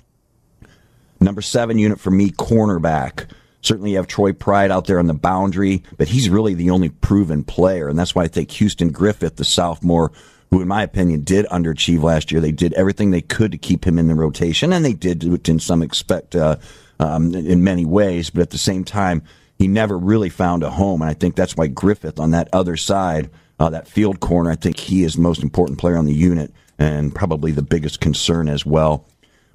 Number 1.19 1.41
seven 1.41 1.77
unit 1.77 1.99
for 1.99 2.09
me, 2.09 2.31
cornerback. 2.31 3.29
Certainly, 3.59 3.91
you 3.91 3.97
have 3.97 4.07
Troy 4.07 4.31
Pride 4.31 4.71
out 4.71 4.85
there 4.85 4.97
on 4.97 5.07
the 5.07 5.13
boundary, 5.13 5.83
but 5.97 6.07
he's 6.07 6.29
really 6.29 6.53
the 6.53 6.69
only 6.69 6.89
proven 6.89 7.43
player, 7.43 7.89
and 7.89 7.99
that's 7.99 8.15
why 8.15 8.23
I 8.23 8.27
think 8.27 8.49
Houston 8.51 8.91
Griffith, 8.91 9.35
the 9.35 9.43
sophomore, 9.43 10.13
who 10.51 10.61
in 10.61 10.67
my 10.67 10.83
opinion 10.83 11.21
did 11.21 11.45
underachieve 11.47 12.03
last 12.03 12.31
year. 12.31 12.41
They 12.41 12.51
did 12.51 12.73
everything 12.73 13.11
they 13.11 13.21
could 13.21 13.53
to 13.53 13.57
keep 13.57 13.85
him 13.87 13.97
in 13.97 14.07
the 14.07 14.15
rotation, 14.15 14.73
and 14.73 14.83
they 14.83 14.93
did 14.93 15.23
it 15.23 15.49
in 15.49 15.59
some 15.59 15.81
expect 15.81 16.35
uh, 16.35 16.57
um, 16.99 17.33
in 17.33 17.63
many 17.63 17.85
ways. 17.85 18.29
But 18.29 18.41
at 18.41 18.49
the 18.51 18.57
same 18.57 18.83
time, 18.83 19.23
he 19.57 19.67
never 19.67 19.97
really 19.97 20.29
found 20.29 20.63
a 20.63 20.69
home, 20.69 21.01
and 21.01 21.09
I 21.09 21.13
think 21.13 21.35
that's 21.35 21.55
why 21.55 21.67
Griffith 21.67 22.19
on 22.19 22.31
that 22.31 22.49
other 22.51 22.75
side, 22.75 23.29
uh, 23.59 23.69
that 23.69 23.87
field 23.87 24.19
corner, 24.19 24.51
I 24.51 24.55
think 24.55 24.77
he 24.77 25.03
is 25.03 25.15
the 25.15 25.21
most 25.21 25.41
important 25.41 25.79
player 25.79 25.97
on 25.97 26.05
the 26.05 26.13
unit, 26.13 26.53
and 26.77 27.15
probably 27.15 27.51
the 27.51 27.61
biggest 27.61 28.01
concern 28.01 28.49
as 28.49 28.65
well. 28.65 29.05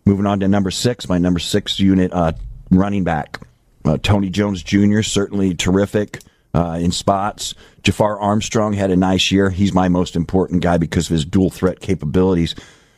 Moving 0.06 0.26
on 0.26 0.40
to 0.40 0.48
number 0.48 0.70
six, 0.70 1.08
my 1.08 1.18
number 1.18 1.40
six 1.40 1.78
unit, 1.78 2.12
uh, 2.12 2.32
running 2.70 3.04
back. 3.04 3.40
Uh, 3.84 3.98
Tony 3.98 4.30
Jones 4.30 4.62
Jr., 4.62 5.02
certainly 5.02 5.54
terrific 5.54 6.20
uh, 6.56 6.78
in 6.80 6.90
spots. 6.90 7.54
Jafar 7.84 8.18
Armstrong 8.18 8.72
had 8.72 8.90
a 8.90 8.96
nice 8.96 9.30
year. 9.30 9.50
He's 9.50 9.72
my 9.72 9.88
most 9.88 10.16
important 10.16 10.62
guy 10.62 10.78
because 10.78 11.06
of 11.06 11.12
his 11.12 11.24
dual 11.24 11.50
threat 11.50 11.78
capabilities. 11.80 12.54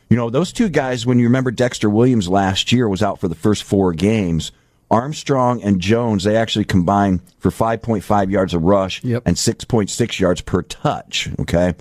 You 0.09 0.17
know, 0.17 0.29
those 0.31 0.51
two 0.51 0.69
guys, 0.69 1.05
when 1.05 1.19
you 1.19 1.25
remember 1.25 1.51
Dexter 1.51 1.89
Williams 1.89 2.27
last 2.27 2.71
year 2.71 2.89
was 2.89 3.03
out 3.03 3.19
for 3.19 3.27
the 3.27 3.35
first 3.35 3.63
four 3.63 3.93
games, 3.93 4.51
Armstrong 4.89 5.61
and 5.61 5.79
Jones, 5.79 6.23
they 6.23 6.35
actually 6.35 6.65
combined 6.65 7.19
for 7.37 7.51
5.5 7.51 8.31
yards 8.31 8.53
a 8.55 8.59
rush 8.59 9.03
Yep. 9.03 9.23
and 9.27 9.35
6.6 9.35 10.19
yards 10.19 10.41
per 10.41 10.63
touch. 10.63 11.29
Okay. 11.39 11.75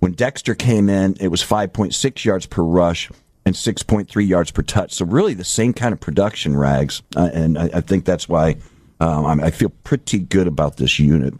When 0.00 0.12
Dexter 0.12 0.54
came 0.54 0.90
in, 0.90 1.16
it 1.20 1.28
was 1.28 1.42
5.6 1.42 2.24
yards 2.24 2.44
per 2.46 2.62
rush 2.62 3.10
and 3.46 3.54
6.3 3.54 4.28
yards 4.28 4.50
per 4.50 4.62
touch. 4.62 4.92
So 4.92 5.06
really 5.06 5.32
the 5.32 5.44
same 5.44 5.72
kind 5.72 5.92
of 5.94 6.00
production 6.00 6.56
rags. 6.56 7.02
Uh, 7.16 7.30
and 7.32 7.56
I, 7.58 7.70
I 7.74 7.80
think 7.80 8.04
that's 8.04 8.28
why 8.28 8.56
um, 9.00 9.26
I'm- 9.26 9.40
feel 9.50 9.70
pretty 9.84 10.18
good 10.18 10.46
about 10.46 10.76
this 10.76 10.98
unit. 10.98 11.34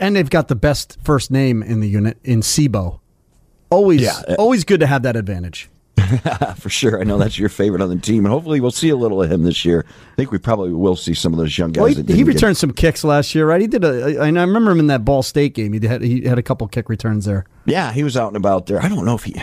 And 0.00 0.16
they've 0.16 0.28
got 0.30 0.48
the 0.48 0.56
best 0.56 0.98
first 1.04 1.30
name 1.30 1.62
in 1.62 1.80
the 1.80 1.88
unit 1.88 2.18
in 2.24 2.40
C'Bo. 2.40 3.00
Always, 3.70 4.02
Yeah. 4.02 4.20
always 4.38 4.64
good 4.64 4.80
to 4.80 4.86
have 4.86 5.02
that 5.02 5.16
advantage. 5.16 5.68
For 6.58 6.68
sure. 6.70 7.00
I 7.00 7.04
know 7.04 7.18
that's 7.18 7.38
your 7.38 7.48
favorite 7.48 7.82
on 7.82 7.88
the 7.88 7.96
team. 7.96 8.24
And 8.24 8.32
hopefully 8.32 8.60
we'll 8.60 8.70
see 8.70 8.88
a 8.90 8.96
little 8.96 9.22
of 9.22 9.30
him 9.30 9.42
this 9.42 9.64
year. 9.64 9.84
I 9.88 10.14
think 10.16 10.30
we 10.30 10.38
probably 10.38 10.72
will 10.72 10.96
see 10.96 11.14
some 11.14 11.32
of 11.32 11.38
those 11.38 11.56
young 11.56 11.72
guys. 11.72 11.80
Well, 11.80 11.88
he, 11.88 11.94
that 11.94 12.02
he 12.08 12.14
didn't 12.18 12.26
get- 12.26 12.34
returned 12.34 12.56
some 12.56 12.72
kicks 12.72 13.04
last 13.04 13.34
year, 13.34 13.46
right? 13.46 13.60
He 13.60 13.66
did 13.66 13.84
a, 13.84 14.20
and 14.22 14.38
I 14.38 14.42
remember 14.42 14.70
him 14.70 14.78
in 14.80 14.86
that 14.88 15.04
Ball 15.04 15.22
State 15.22 15.54
game. 15.54 15.72
He 15.72 15.86
had 15.86 16.02
he 16.02 16.22
had 16.22 16.38
a 16.38 16.42
couple 16.42 16.66
kick 16.68 16.88
returns 16.88 17.24
there. 17.24 17.44
Yeah, 17.66 17.92
he 17.92 18.04
was 18.04 18.16
out 18.16 18.28
and 18.28 18.36
about 18.36 18.66
there. 18.66 18.82
I 18.82 18.88
don't 18.88 19.04
know 19.06 19.14
if 19.14 19.24
he. 19.24 19.34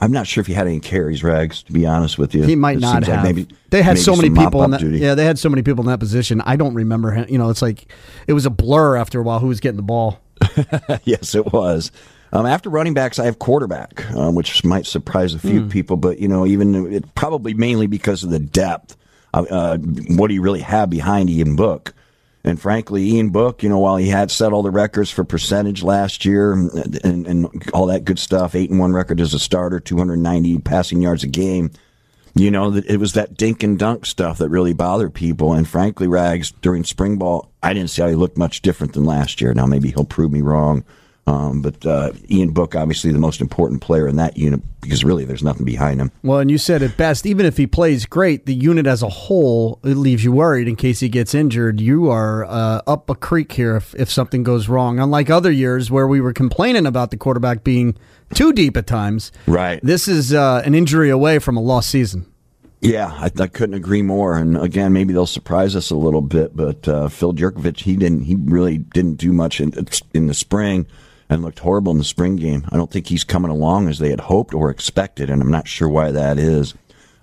I'm 0.00 0.10
not 0.12 0.26
sure 0.26 0.40
if 0.40 0.46
he 0.48 0.52
had 0.54 0.66
any 0.66 0.80
carries, 0.80 1.22
Rags. 1.22 1.62
To 1.64 1.72
be 1.72 1.86
honest 1.86 2.18
with 2.18 2.34
you, 2.34 2.42
He 2.42 2.56
might 2.56 2.78
It 2.78 2.80
not 2.80 2.94
seems 3.04 3.08
like 3.08 3.16
have. 3.16 3.24
maybe 3.24 3.46
they 3.70 3.82
had 3.82 3.98
so 3.98 4.16
many 4.16 4.30
people 4.30 4.64
in 4.64 4.72
that. 4.72 4.80
duty. 4.80 4.98
Yeah, 4.98 5.14
they 5.14 5.24
had 5.24 5.38
so 5.38 5.48
many 5.48 5.62
people 5.62 5.82
in 5.84 5.88
that 5.90 6.00
position. 6.00 6.40
I 6.40 6.56
don't 6.56 6.74
remember 6.74 7.12
him. 7.12 7.26
You 7.28 7.38
know, 7.38 7.48
it's 7.50 7.62
like 7.62 7.92
it 8.26 8.32
was 8.32 8.44
a 8.46 8.50
blur 8.50 8.96
after 8.96 9.20
a 9.20 9.22
while 9.22 9.38
who 9.38 9.46
was 9.46 9.60
getting 9.60 9.76
the 9.76 9.82
ball. 9.82 10.20
yes, 11.04 11.34
it 11.34 11.52
was. 11.52 11.92
Um, 12.32 12.46
after 12.46 12.70
running 12.70 12.94
backs, 12.94 13.18
I 13.18 13.24
have 13.24 13.38
quarterback, 13.38 14.08
um, 14.12 14.34
which 14.34 14.64
might 14.64 14.86
surprise 14.86 15.34
a 15.34 15.38
few 15.38 15.66
people, 15.66 15.96
but 15.96 16.20
you 16.20 16.28
know, 16.28 16.46
even 16.46 16.92
it, 16.92 17.14
probably 17.14 17.54
mainly 17.54 17.86
because 17.86 18.22
of 18.22 18.30
the 18.30 18.38
depth. 18.38 18.96
Uh, 19.34 19.44
uh, 19.50 19.78
what 19.78 20.28
do 20.28 20.34
you 20.34 20.42
really 20.42 20.60
have 20.60 20.90
behind 20.90 21.30
Ian 21.30 21.56
Book? 21.56 21.94
And 22.42 22.60
frankly, 22.60 23.04
Ian 23.10 23.30
Book, 23.30 23.62
you 23.62 23.68
know, 23.68 23.78
while 23.78 23.96
he 23.96 24.08
had 24.08 24.30
set 24.30 24.52
all 24.52 24.62
the 24.62 24.70
records 24.70 25.10
for 25.10 25.24
percentage 25.24 25.82
last 25.82 26.24
year 26.24 26.52
and, 26.52 27.04
and, 27.04 27.26
and 27.26 27.70
all 27.72 27.86
that 27.86 28.04
good 28.04 28.18
stuff, 28.18 28.54
eight 28.54 28.70
and 28.70 28.78
one 28.78 28.92
record 28.92 29.20
as 29.20 29.34
a 29.34 29.38
starter, 29.38 29.78
290 29.78 30.58
passing 30.58 31.02
yards 31.02 31.22
a 31.22 31.26
game. 31.26 31.70
You 32.34 32.50
know, 32.50 32.72
it 32.74 32.96
was 32.96 33.14
that 33.14 33.36
dink 33.36 33.62
and 33.62 33.78
dunk 33.78 34.06
stuff 34.06 34.38
that 34.38 34.48
really 34.48 34.72
bothered 34.72 35.12
people. 35.12 35.52
And 35.52 35.68
frankly, 35.68 36.06
Rags, 36.06 36.52
during 36.62 36.84
spring 36.84 37.18
ball, 37.18 37.50
I 37.62 37.74
didn't 37.74 37.90
see 37.90 38.02
how 38.02 38.08
he 38.08 38.14
looked 38.14 38.38
much 38.38 38.62
different 38.62 38.94
than 38.94 39.04
last 39.04 39.40
year. 39.40 39.52
Now, 39.52 39.66
maybe 39.66 39.90
he'll 39.90 40.04
prove 40.04 40.32
me 40.32 40.40
wrong. 40.40 40.84
Um, 41.30 41.62
but 41.62 41.86
uh, 41.86 42.12
Ian 42.28 42.50
Book, 42.50 42.74
obviously 42.74 43.12
the 43.12 43.18
most 43.20 43.40
important 43.40 43.80
player 43.80 44.08
in 44.08 44.16
that 44.16 44.36
unit 44.36 44.60
because 44.80 45.04
really 45.04 45.24
there's 45.24 45.44
nothing 45.44 45.64
behind 45.64 46.00
him. 46.00 46.10
Well, 46.24 46.40
and 46.40 46.50
you 46.50 46.58
said 46.58 46.82
it 46.82 46.96
best. 46.96 47.24
Even 47.24 47.46
if 47.46 47.56
he 47.56 47.68
plays 47.68 48.04
great, 48.04 48.46
the 48.46 48.54
unit 48.54 48.86
as 48.86 49.00
a 49.02 49.08
whole 49.08 49.78
it 49.84 49.94
leaves 49.94 50.24
you 50.24 50.32
worried 50.32 50.66
in 50.66 50.74
case 50.74 50.98
he 50.98 51.08
gets 51.08 51.32
injured. 51.32 51.80
You 51.80 52.10
are 52.10 52.44
uh, 52.46 52.82
up 52.86 53.08
a 53.08 53.14
creek 53.14 53.52
here 53.52 53.76
if, 53.76 53.94
if 53.94 54.10
something 54.10 54.42
goes 54.42 54.68
wrong. 54.68 54.98
Unlike 54.98 55.30
other 55.30 55.52
years 55.52 55.88
where 55.88 56.08
we 56.08 56.20
were 56.20 56.32
complaining 56.32 56.84
about 56.84 57.12
the 57.12 57.16
quarterback 57.16 57.62
being 57.62 57.96
too 58.34 58.52
deep 58.52 58.76
at 58.76 58.88
times. 58.88 59.30
Right. 59.46 59.78
This 59.84 60.08
is 60.08 60.32
uh, 60.32 60.62
an 60.64 60.74
injury 60.74 61.10
away 61.10 61.38
from 61.38 61.56
a 61.56 61.60
lost 61.60 61.90
season. 61.90 62.26
Yeah, 62.80 63.08
I, 63.08 63.30
I, 63.38 63.46
couldn't 63.46 63.74
agree 63.74 64.02
more. 64.02 64.36
And 64.36 64.56
again, 64.56 64.94
maybe 64.94 65.12
they'll 65.12 65.26
surprise 65.26 65.76
us 65.76 65.90
a 65.90 65.96
little 65.96 66.22
bit. 66.22 66.56
But 66.56 66.88
uh, 66.88 67.08
Phil 67.08 67.34
Jurkovec, 67.34 67.78
he 67.78 67.94
didn't. 67.94 68.22
He 68.22 68.36
really 68.36 68.78
didn't 68.78 69.16
do 69.16 69.32
much 69.32 69.60
in 69.60 69.86
in 70.14 70.26
the 70.26 70.34
spring 70.34 70.86
and 71.30 71.42
looked 71.42 71.60
horrible 71.60 71.92
in 71.92 71.98
the 71.98 72.04
spring 72.04 72.36
game. 72.36 72.66
I 72.70 72.76
don't 72.76 72.90
think 72.90 73.06
he's 73.06 73.24
coming 73.24 73.52
along 73.52 73.88
as 73.88 74.00
they 74.00 74.10
had 74.10 74.20
hoped 74.20 74.52
or 74.52 74.68
expected, 74.68 75.30
and 75.30 75.40
I'm 75.40 75.50
not 75.50 75.68
sure 75.68 75.88
why 75.88 76.10
that 76.10 76.38
is. 76.38 76.74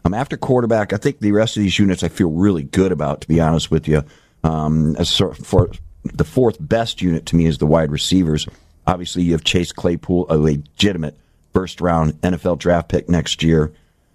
Um, 0.06 0.14
after 0.14 0.38
quarterback, 0.38 0.94
I 0.94 0.98
think 0.98 1.20
the 1.20 1.34
rest 1.34 1.58
of 1.58 1.64
these 1.64 1.78
units 1.78 2.02
I 2.02 2.08
feel 2.08 2.32
really 2.32 2.64
good 2.64 2.94
about, 2.94 3.22
to 3.22 3.28
be 3.28 3.42
honest 3.42 3.70
with 3.70 3.88
you. 3.88 4.04
Um, 4.46 4.96
as 4.96 5.16
for 5.16 5.70
the 6.06 6.24
fourth 6.24 6.56
best 6.62 7.02
unit 7.02 7.26
to 7.28 7.36
me 7.36 7.46
is 7.46 7.58
the 7.58 7.66
wide 7.66 7.92
receivers. 7.92 8.48
Obviously, 8.88 9.24
you 9.24 9.34
have 9.34 9.44
Chase 9.44 9.74
Claypool, 9.74 10.28
a 10.30 10.38
legitimate 10.38 11.18
first 11.54 11.82
round 11.82 12.14
NFL 12.22 12.60
draft 12.60 12.88
pick 12.88 13.10
next 13.10 13.44
year. 13.44 13.74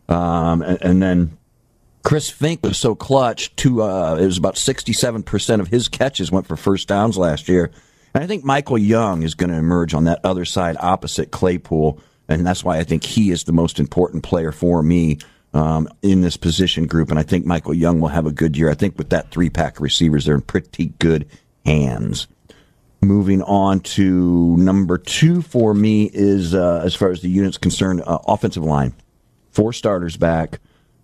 Um, 0.08 0.62
and, 0.62 0.82
and, 0.82 1.02
then 1.02 1.36
Chris 2.02 2.30
Finke 2.30 2.62
was 2.62 2.78
so 2.78 2.94
clutch. 2.94 3.54
To 3.56 3.82
uh, 3.82 4.16
it 4.18 4.24
was 4.24 4.38
about 4.38 4.56
sixty-seven 4.56 5.22
percent 5.22 5.60
of 5.60 5.68
his 5.68 5.88
catches 5.88 6.32
went 6.32 6.46
for 6.46 6.56
first 6.56 6.88
downs 6.88 7.18
last 7.18 7.48
year. 7.48 7.70
And 8.14 8.22
I 8.22 8.26
think 8.26 8.44
Michael 8.44 8.78
Young 8.78 9.22
is 9.22 9.34
going 9.34 9.50
to 9.50 9.56
emerge 9.56 9.94
on 9.94 10.04
that 10.04 10.20
other 10.24 10.44
side 10.44 10.76
opposite 10.78 11.30
Claypool. 11.30 12.00
And 12.28 12.46
that's 12.46 12.64
why 12.64 12.78
I 12.78 12.84
think 12.84 13.04
he 13.04 13.30
is 13.30 13.44
the 13.44 13.52
most 13.52 13.78
important 13.78 14.22
player 14.22 14.52
for 14.52 14.82
me 14.82 15.18
um, 15.54 15.88
in 16.02 16.20
this 16.20 16.36
position 16.36 16.86
group. 16.86 17.10
And 17.10 17.18
I 17.18 17.22
think 17.22 17.46
Michael 17.46 17.74
Young 17.74 18.00
will 18.00 18.08
have 18.08 18.26
a 18.26 18.32
good 18.32 18.56
year. 18.56 18.70
I 18.70 18.74
think 18.74 18.98
with 18.98 19.10
that 19.10 19.30
three 19.30 19.50
pack 19.50 19.76
of 19.76 19.82
receivers, 19.82 20.24
they're 20.24 20.34
in 20.34 20.42
pretty 20.42 20.92
good 20.98 21.28
hands. 21.64 22.26
Moving 23.00 23.42
on 23.42 23.80
to 23.80 24.56
number 24.58 24.96
two 24.96 25.42
for 25.42 25.74
me 25.74 26.08
is, 26.12 26.54
uh, 26.54 26.82
as 26.84 26.94
far 26.94 27.10
as 27.10 27.20
the 27.20 27.28
unit's 27.28 27.58
concerned, 27.58 28.02
uh, 28.06 28.18
offensive 28.28 28.62
line. 28.62 28.94
Four 29.50 29.72
starters 29.72 30.16
back. 30.16 30.60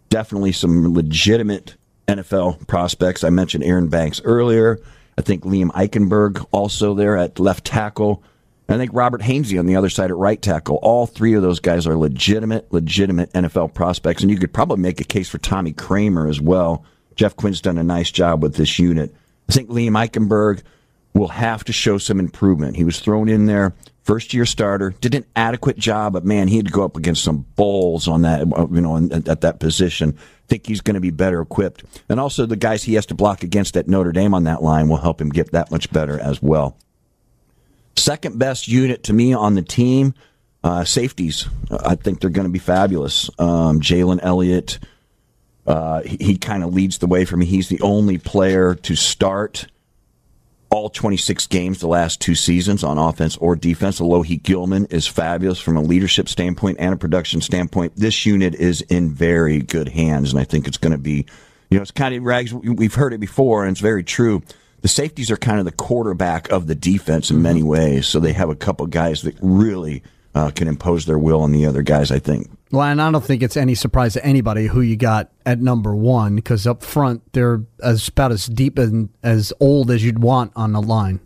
Definitely 0.09 0.53
some 0.53 0.95
legitimate 0.95 1.77
NFL 2.07 2.67
prospects. 2.69 3.25
I 3.25 3.31
mentioned 3.31 3.65
Aaron 3.65 3.89
Banks 3.89 4.21
earlier. 4.25 4.79
I 5.19 5.21
think 5.21 5.43
Liam 5.43 5.73
Eichenberg 5.73 6.47
also 6.53 6.95
there 6.95 7.17
at 7.17 7.41
left 7.41 7.65
tackle. 7.65 8.23
I 8.69 8.77
think 8.77 8.93
Robert 8.95 9.21
Hainsey 9.21 9.59
on 9.59 9.67
the 9.67 9.75
other 9.75 9.91
side 9.91 10.13
at 10.13 10.17
right 10.17 10.41
tackle. 10.41 10.79
All 10.81 11.07
three 11.07 11.35
of 11.35 11.43
those 11.43 11.59
guys 11.59 11.89
are 11.89 11.97
legitimate, 11.97 12.73
legitimate 12.73 13.33
NFL 13.33 13.75
prospects, 13.75 14.23
and 14.23 14.31
you 14.31 14.39
could 14.39 14.53
probably 14.53 14.81
make 14.81 15.01
a 15.01 15.05
case 15.05 15.29
for 15.29 15.39
Tommy 15.39 15.73
Kraemer 15.73 16.31
as 16.31 16.41
well. 16.41 16.85
Jeff 17.17 17.35
Quinn's 17.35 17.61
done 17.61 17.79
a 17.79 17.83
nice 17.83 18.13
job 18.13 18.45
with 18.45 18.55
this 18.55 18.79
unit. 18.79 19.13
I 19.49 19.53
think 19.53 19.71
Liam 19.71 19.93
Eichenberg 19.93 20.63
will 21.15 21.29
have 21.29 21.65
to 21.65 21.73
show 21.73 21.99
some 21.99 22.21
improvement. 22.21 22.77
He 22.77 22.85
was 22.85 23.01
thrown 23.01 23.29
in 23.29 23.47
there, 23.47 23.75
first 24.05 24.33
year 24.33 24.47
starter, 24.47 24.95
did 25.01 25.17
an 25.17 25.25
adequate 25.35 25.79
job, 25.79 26.13
but 26.13 26.25
man, 26.25 26.47
he 26.47 26.59
had 26.59 26.67
to 26.67 26.73
go 26.73 26.85
up 26.85 26.97
against 26.97 27.25
some 27.25 27.45
bulls 27.57 28.07
on 28.07 28.23
that, 28.23 28.47
you 28.47 28.81
know, 28.81 28.97
at 28.97 29.41
that 29.41 29.59
position 29.59 30.17
think 30.49 30.67
he's 30.67 30.81
going 30.81 30.95
to 30.95 31.01
be 31.01 31.11
better 31.11 31.41
equipped. 31.41 31.85
And 32.09 32.19
also 32.19 32.47
the 32.47 32.57
guys 32.57 32.83
he 32.83 32.95
has 32.95 33.07
to 33.07 33.15
block 33.15 33.43
against 33.43 33.77
at 33.77 33.87
Notre 33.89 34.13
Dame 34.13 34.35
on 34.35 34.45
that 34.45 34.63
line 34.63 34.89
will 34.89 34.97
help 34.97 35.21
him 35.21 35.29
get 35.29 35.53
that 35.53 35.71
much 35.71 35.93
better 35.93 36.19
as 36.19 36.43
well. 36.43 36.77
Second 37.97 38.39
best 38.39 38.69
unit 38.69 39.03
to 39.05 39.13
me 39.13 39.35
on 39.35 39.55
the 39.55 39.63
team, 39.63 40.15
uh, 40.65 40.85
safeties. 40.85 41.47
I 41.71 41.95
think 41.95 42.21
they're 42.21 42.31
going 42.31 42.47
to 42.47 42.53
be 42.53 42.59
fabulous. 42.59 43.29
Um, 43.39 43.81
Jalen 43.81 44.21
Elliott, 44.23 44.79
uh, 45.67 46.03
he, 46.03 46.17
he 46.21 46.39
kind 46.39 46.65
of 46.65 46.73
leads 46.73 46.99
the 46.99 47.07
way 47.07 47.25
for 47.25 47.37
me. 47.37 47.45
He's 47.45 47.69
the 47.69 47.81
only 47.81 48.19
player 48.19 48.75
to 48.75 48.97
start 48.97 49.67
all 50.71 50.91
26 50.91 51.47
games 51.47 51.81
the 51.81 51.87
last 51.87 52.21
two 52.21 52.35
seasons 52.35 52.85
on 52.85 52.99
offense 52.99 53.37
or 53.39 53.57
defense. 53.57 54.01
Alohi 54.01 54.43
Gilman 54.43 54.87
is 54.87 55.07
fabulous 55.07 55.59
from 55.59 55.77
a 55.77 55.83
leadership 55.83 56.29
standpoint 56.29 56.77
and 56.81 56.93
a 56.93 56.97
production 56.97 57.41
standpoint. 57.41 57.97
This 57.97 58.27
unit 58.27 58.55
is 58.55 58.83
in 58.83 59.11
very 59.11 59.61
good 59.61 59.89
hands, 59.89 60.33
and 60.33 60.41
I 60.41 60.45
think 60.45 60.69
it's 60.69 60.77
going 60.77 60.93
to 60.93 60.99
be, 60.99 61.27
you 61.71 61.79
know, 61.79 61.83
it's 61.83 61.91
kind 61.91 62.15
of 62.15 62.23
rags. 62.23 62.53
We've 62.53 62.95
heard 62.95 63.15
it 63.15 63.21
before, 63.21 63.65
and 63.65 63.73
it's 63.73 63.81
very 63.81 64.05
true. 64.05 64.43
The 64.83 64.89
safeties 64.89 65.31
are 65.31 65.37
kind 65.37 65.59
of 65.59 65.65
the 65.65 65.73
quarterback 65.73 66.51
of 66.51 66.67
the 66.67 66.75
defense 66.75 67.31
in 67.31 67.43
many 67.43 67.63
ways, 67.63 68.07
so 68.07 68.21
they 68.21 68.33
have 68.35 68.51
a 68.51 68.55
couple 68.55 68.87
guys 68.87 69.23
that 69.23 69.37
really 69.41 70.03
uh, 70.35 70.51
can 70.51 70.69
impose 70.69 71.07
their 71.07 71.19
will 71.19 71.41
on 71.41 71.53
the 71.53 71.67
other 71.67 71.83
guys, 71.83 72.11
I 72.11 72.19
think. 72.19 72.49
Well, 72.71 72.83
and 72.83 73.01
I 73.01 73.11
don't 73.11 73.25
think 73.25 73.43
it's 73.43 73.57
any 73.57 73.75
surprise 73.75 74.13
to 74.15 74.25
anybody 74.25 74.67
who 74.67 74.81
you 74.81 74.97
got 74.97 75.31
at 75.47 75.61
number 75.61 75.95
one 75.95 76.37
because 76.37 76.67
up 76.67 76.83
front 76.83 77.33
they're 77.33 77.63
as 77.83 78.09
about 78.09 78.33
as 78.33 78.47
deep 78.47 78.79
and 78.79 79.09
as 79.23 79.53
old 79.59 79.91
as 79.91 80.05
you'd 80.05 80.19
want 80.19 80.53
on 80.55 80.73
the 80.73 80.83
line. 80.83 81.21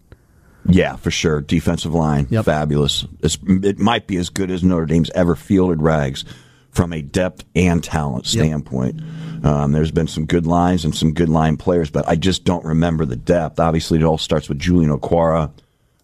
Yeah, 0.66 0.94
for 0.96 1.10
sure. 1.10 1.40
Defensive 1.40 1.92
line, 1.92 2.28
yep. 2.30 2.44
fabulous. 2.44 3.04
It's, 3.20 3.36
it 3.46 3.78
might 3.80 4.06
be 4.06 4.16
as 4.16 4.28
good 4.28 4.50
as 4.50 4.62
Notre 4.62 4.86
Dame's 4.86 5.10
ever 5.10 5.34
fielded 5.34 5.82
rags 5.82 6.24
from 6.70 6.92
a 6.92 7.02
depth 7.02 7.44
and 7.56 7.82
talent 7.82 8.26
standpoint. 8.26 9.00
Yep. 9.00 9.44
Um, 9.44 9.72
there's 9.72 9.90
been 9.90 10.06
some 10.06 10.24
good 10.24 10.46
lines 10.46 10.84
and 10.84 10.94
some 10.94 11.12
good 11.12 11.28
line 11.28 11.56
players, 11.56 11.90
but 11.90 12.08
I 12.08 12.14
just 12.14 12.44
don't 12.44 12.64
remember 12.64 13.04
the 13.04 13.16
depth. 13.16 13.58
Obviously, 13.58 13.98
it 13.98 14.04
all 14.04 14.18
starts 14.18 14.48
with 14.48 14.60
Julian 14.60 14.96
Okwara 14.96 15.50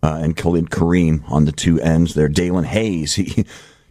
uh, 0.03 0.19
and 0.21 0.37
Khalid 0.37 0.71
Kareem 0.71 1.23
on 1.31 1.45
the 1.45 1.53
two 1.53 1.81
ends 1.81 2.15
there. 2.15 2.29
Daelin 2.29 2.65
Hayes, 2.65 3.15
he 3.15 3.47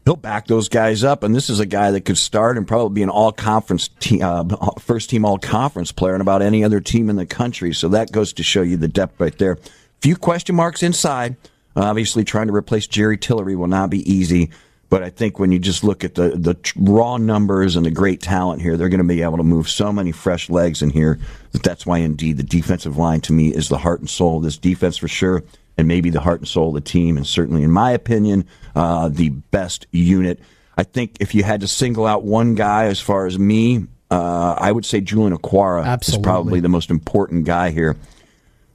he'll 0.08 0.16
back 0.16 0.48
those 0.48 0.70
guys 0.70 1.04
up. 1.04 1.22
And 1.22 1.36
this 1.36 1.50
is 1.50 1.60
a 1.60 1.66
guy 1.66 1.92
that 1.92 2.06
could 2.06 2.18
start 2.18 2.56
and 2.56 2.66
probably 2.66 2.96
be 2.96 3.04
an 3.04 3.10
all 3.10 3.34
conference 3.34 3.90
te- 4.00 4.22
uh, 4.22 4.46
first 4.80 5.10
team 5.10 5.26
all 5.26 5.38
conference 5.38 5.92
player 5.92 6.16
in 6.16 6.22
about 6.22 6.42
any 6.42 6.64
other 6.64 6.80
team 6.80 7.10
in 7.10 7.18
the 7.18 7.26
country. 7.26 7.74
So 7.74 7.90
that 7.90 8.14
goes 8.14 8.32
to 8.34 8.44
show 8.44 8.62
you 8.62 8.78
the 8.78 8.88
depth 8.88 9.20
right 9.20 9.38
there. 9.38 9.58
Few 10.00 10.16
question 10.16 10.56
marks 10.56 10.82
inside. 10.82 11.36
Obviously, 11.76 12.24
trying 12.24 12.48
to 12.48 12.56
replace 12.56 12.88
Jerry 12.88 13.18
Tillery 13.18 13.58
will 13.58 13.68
not 13.68 13.90
be 13.90 14.10
easy. 14.10 14.50
But 14.90 15.04
I 15.04 15.10
think 15.10 15.40
when 15.40 15.52
you 15.52 15.60
just 15.60 15.84
look 15.84 16.06
at 16.06 16.16
the, 16.16 16.30
the 16.30 16.56
raw 16.78 17.18
numbers 17.18 17.76
and 17.76 17.86
the 17.86 17.92
great 17.92 18.22
talent 18.22 18.62
here, 18.62 18.78
they're 18.78 18.88
going 18.88 19.06
to 19.06 19.14
be 19.14 19.24
able 19.24 19.36
to 19.36 19.44
move 19.44 19.68
so 19.68 19.92
many 19.92 20.14
fresh 20.14 20.50
legs 20.50 20.82
in 20.82 20.92
here 20.92 21.20
that 21.52 21.64
that's 21.64 21.86
why, 21.86 21.98
indeed, 21.98 22.38
the 22.38 22.44
defensive 22.44 22.96
line 22.96 23.20
to 23.22 23.34
me 23.34 23.50
is 23.50 23.68
the 23.68 23.80
heart 23.80 24.00
and 24.00 24.10
soul 24.10 24.38
of 24.38 24.44
this 24.44 24.58
defense 24.58 24.96
for 24.96 25.10
sure 25.10 25.44
and 25.78 25.88
maybe 25.88 26.10
the 26.10 26.20
heart 26.20 26.40
and 26.40 26.48
soul 26.48 26.70
of 26.70 26.74
the 26.76 26.82
team, 26.82 27.18
and 27.18 27.26
certainly, 27.26 27.64
in 27.64 27.72
my 27.72 27.92
opinion, 27.92 28.46
uh, 28.76 29.10
the 29.10 29.30
best 29.30 29.88
unit. 29.92 30.40
I 30.76 30.84
think 30.84 31.18
if 31.20 31.34
you 31.36 31.44
had 31.44 31.62
to 31.62 31.68
single 31.68 32.06
out 32.06 32.24
one 32.24 32.56
guy 32.56 32.86
as 32.86 33.00
far 33.00 33.26
as 33.26 33.38
me, 33.38 33.86
uh, 34.10 34.56
I 34.58 34.72
would 34.72 34.86
say 34.86 35.02
Julian 35.02 35.38
Okwara 35.38 35.86
Absolutely. 35.86 36.22
is 36.22 36.24
probably 36.24 36.60
the 36.60 36.70
most 36.70 36.90
important 36.90 37.46
guy 37.46 37.72
here. 37.72 37.98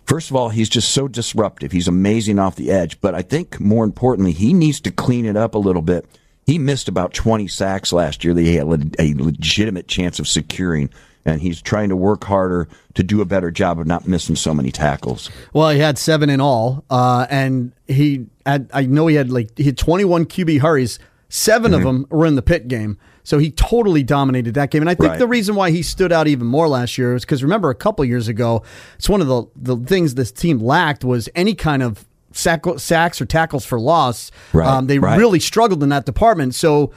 First 0.04 0.30
of 0.30 0.36
all, 0.36 0.48
he's 0.48 0.68
just 0.68 0.92
so 0.92 1.08
disruptive. 1.08 1.72
He's 1.72 1.88
amazing 1.88 2.38
off 2.38 2.56
the 2.56 2.70
edge, 2.70 3.00
but 3.00 3.14
I 3.14 3.22
think 3.22 3.60
more 3.60 3.84
importantly, 3.84 4.32
he 4.32 4.52
needs 4.52 4.80
to 4.82 4.90
clean 4.90 5.26
it 5.26 5.36
up 5.36 5.54
a 5.54 5.58
little 5.58 5.82
bit. 5.82 6.06
He 6.44 6.58
missed 6.58 6.88
about 6.88 7.14
20 7.14 7.46
sacks 7.46 7.92
last 7.92 8.24
year 8.24 8.34
that 8.34 8.42
he 8.42 8.56
had 8.56 8.66
a 8.98 9.14
legitimate 9.14 9.86
chance 9.86 10.18
of 10.18 10.26
securing 10.26 10.90
and 11.24 11.40
he's 11.40 11.62
trying 11.62 11.88
to 11.88 11.96
work 11.96 12.24
harder 12.24 12.68
to 12.94 13.02
do 13.02 13.20
a 13.20 13.24
better 13.24 13.50
job 13.50 13.78
of 13.78 13.86
not 13.86 14.06
missing 14.06 14.36
so 14.36 14.52
many 14.52 14.70
tackles. 14.70 15.30
Well, 15.52 15.70
he 15.70 15.78
had 15.78 15.98
seven 15.98 16.30
in 16.30 16.40
all, 16.40 16.84
uh, 16.90 17.26
and 17.30 17.72
he 17.86 18.26
had, 18.44 18.70
I 18.72 18.86
know 18.86 19.06
he 19.06 19.16
had 19.16 19.30
like 19.30 19.56
he 19.56 19.64
had 19.64 19.78
21 19.78 20.26
QB 20.26 20.60
hurries. 20.60 20.98
7 21.28 21.72
mm-hmm. 21.72 21.74
of 21.78 21.82
them 21.82 22.06
were 22.10 22.26
in 22.26 22.34
the 22.34 22.42
Pitt 22.42 22.68
game. 22.68 22.98
So 23.24 23.38
he 23.38 23.50
totally 23.50 24.02
dominated 24.02 24.52
that 24.54 24.70
game. 24.70 24.82
And 24.82 24.90
I 24.90 24.94
think 24.94 25.10
right. 25.10 25.18
the 25.18 25.26
reason 25.26 25.54
why 25.54 25.70
he 25.70 25.82
stood 25.82 26.12
out 26.12 26.26
even 26.26 26.46
more 26.46 26.68
last 26.68 26.98
year 26.98 27.14
is 27.14 27.24
because 27.24 27.42
remember 27.42 27.70
a 27.70 27.74
couple 27.74 28.04
years 28.04 28.28
ago, 28.28 28.62
it's 28.96 29.08
one 29.08 29.22
of 29.22 29.28
the, 29.28 29.44
the 29.56 29.76
things 29.76 30.14
this 30.14 30.32
team 30.32 30.58
lacked 30.58 31.04
was 31.04 31.28
any 31.34 31.54
kind 31.54 31.82
of 31.82 32.06
sack, 32.32 32.64
sacks 32.76 33.20
or 33.20 33.26
tackles 33.26 33.64
for 33.64 33.78
loss. 33.78 34.30
Right. 34.52 34.66
Um, 34.66 34.88
they 34.88 34.98
right. 34.98 35.18
really 35.18 35.40
struggled 35.40 35.82
in 35.82 35.88
that 35.90 36.04
department. 36.04 36.54
So 36.54 36.92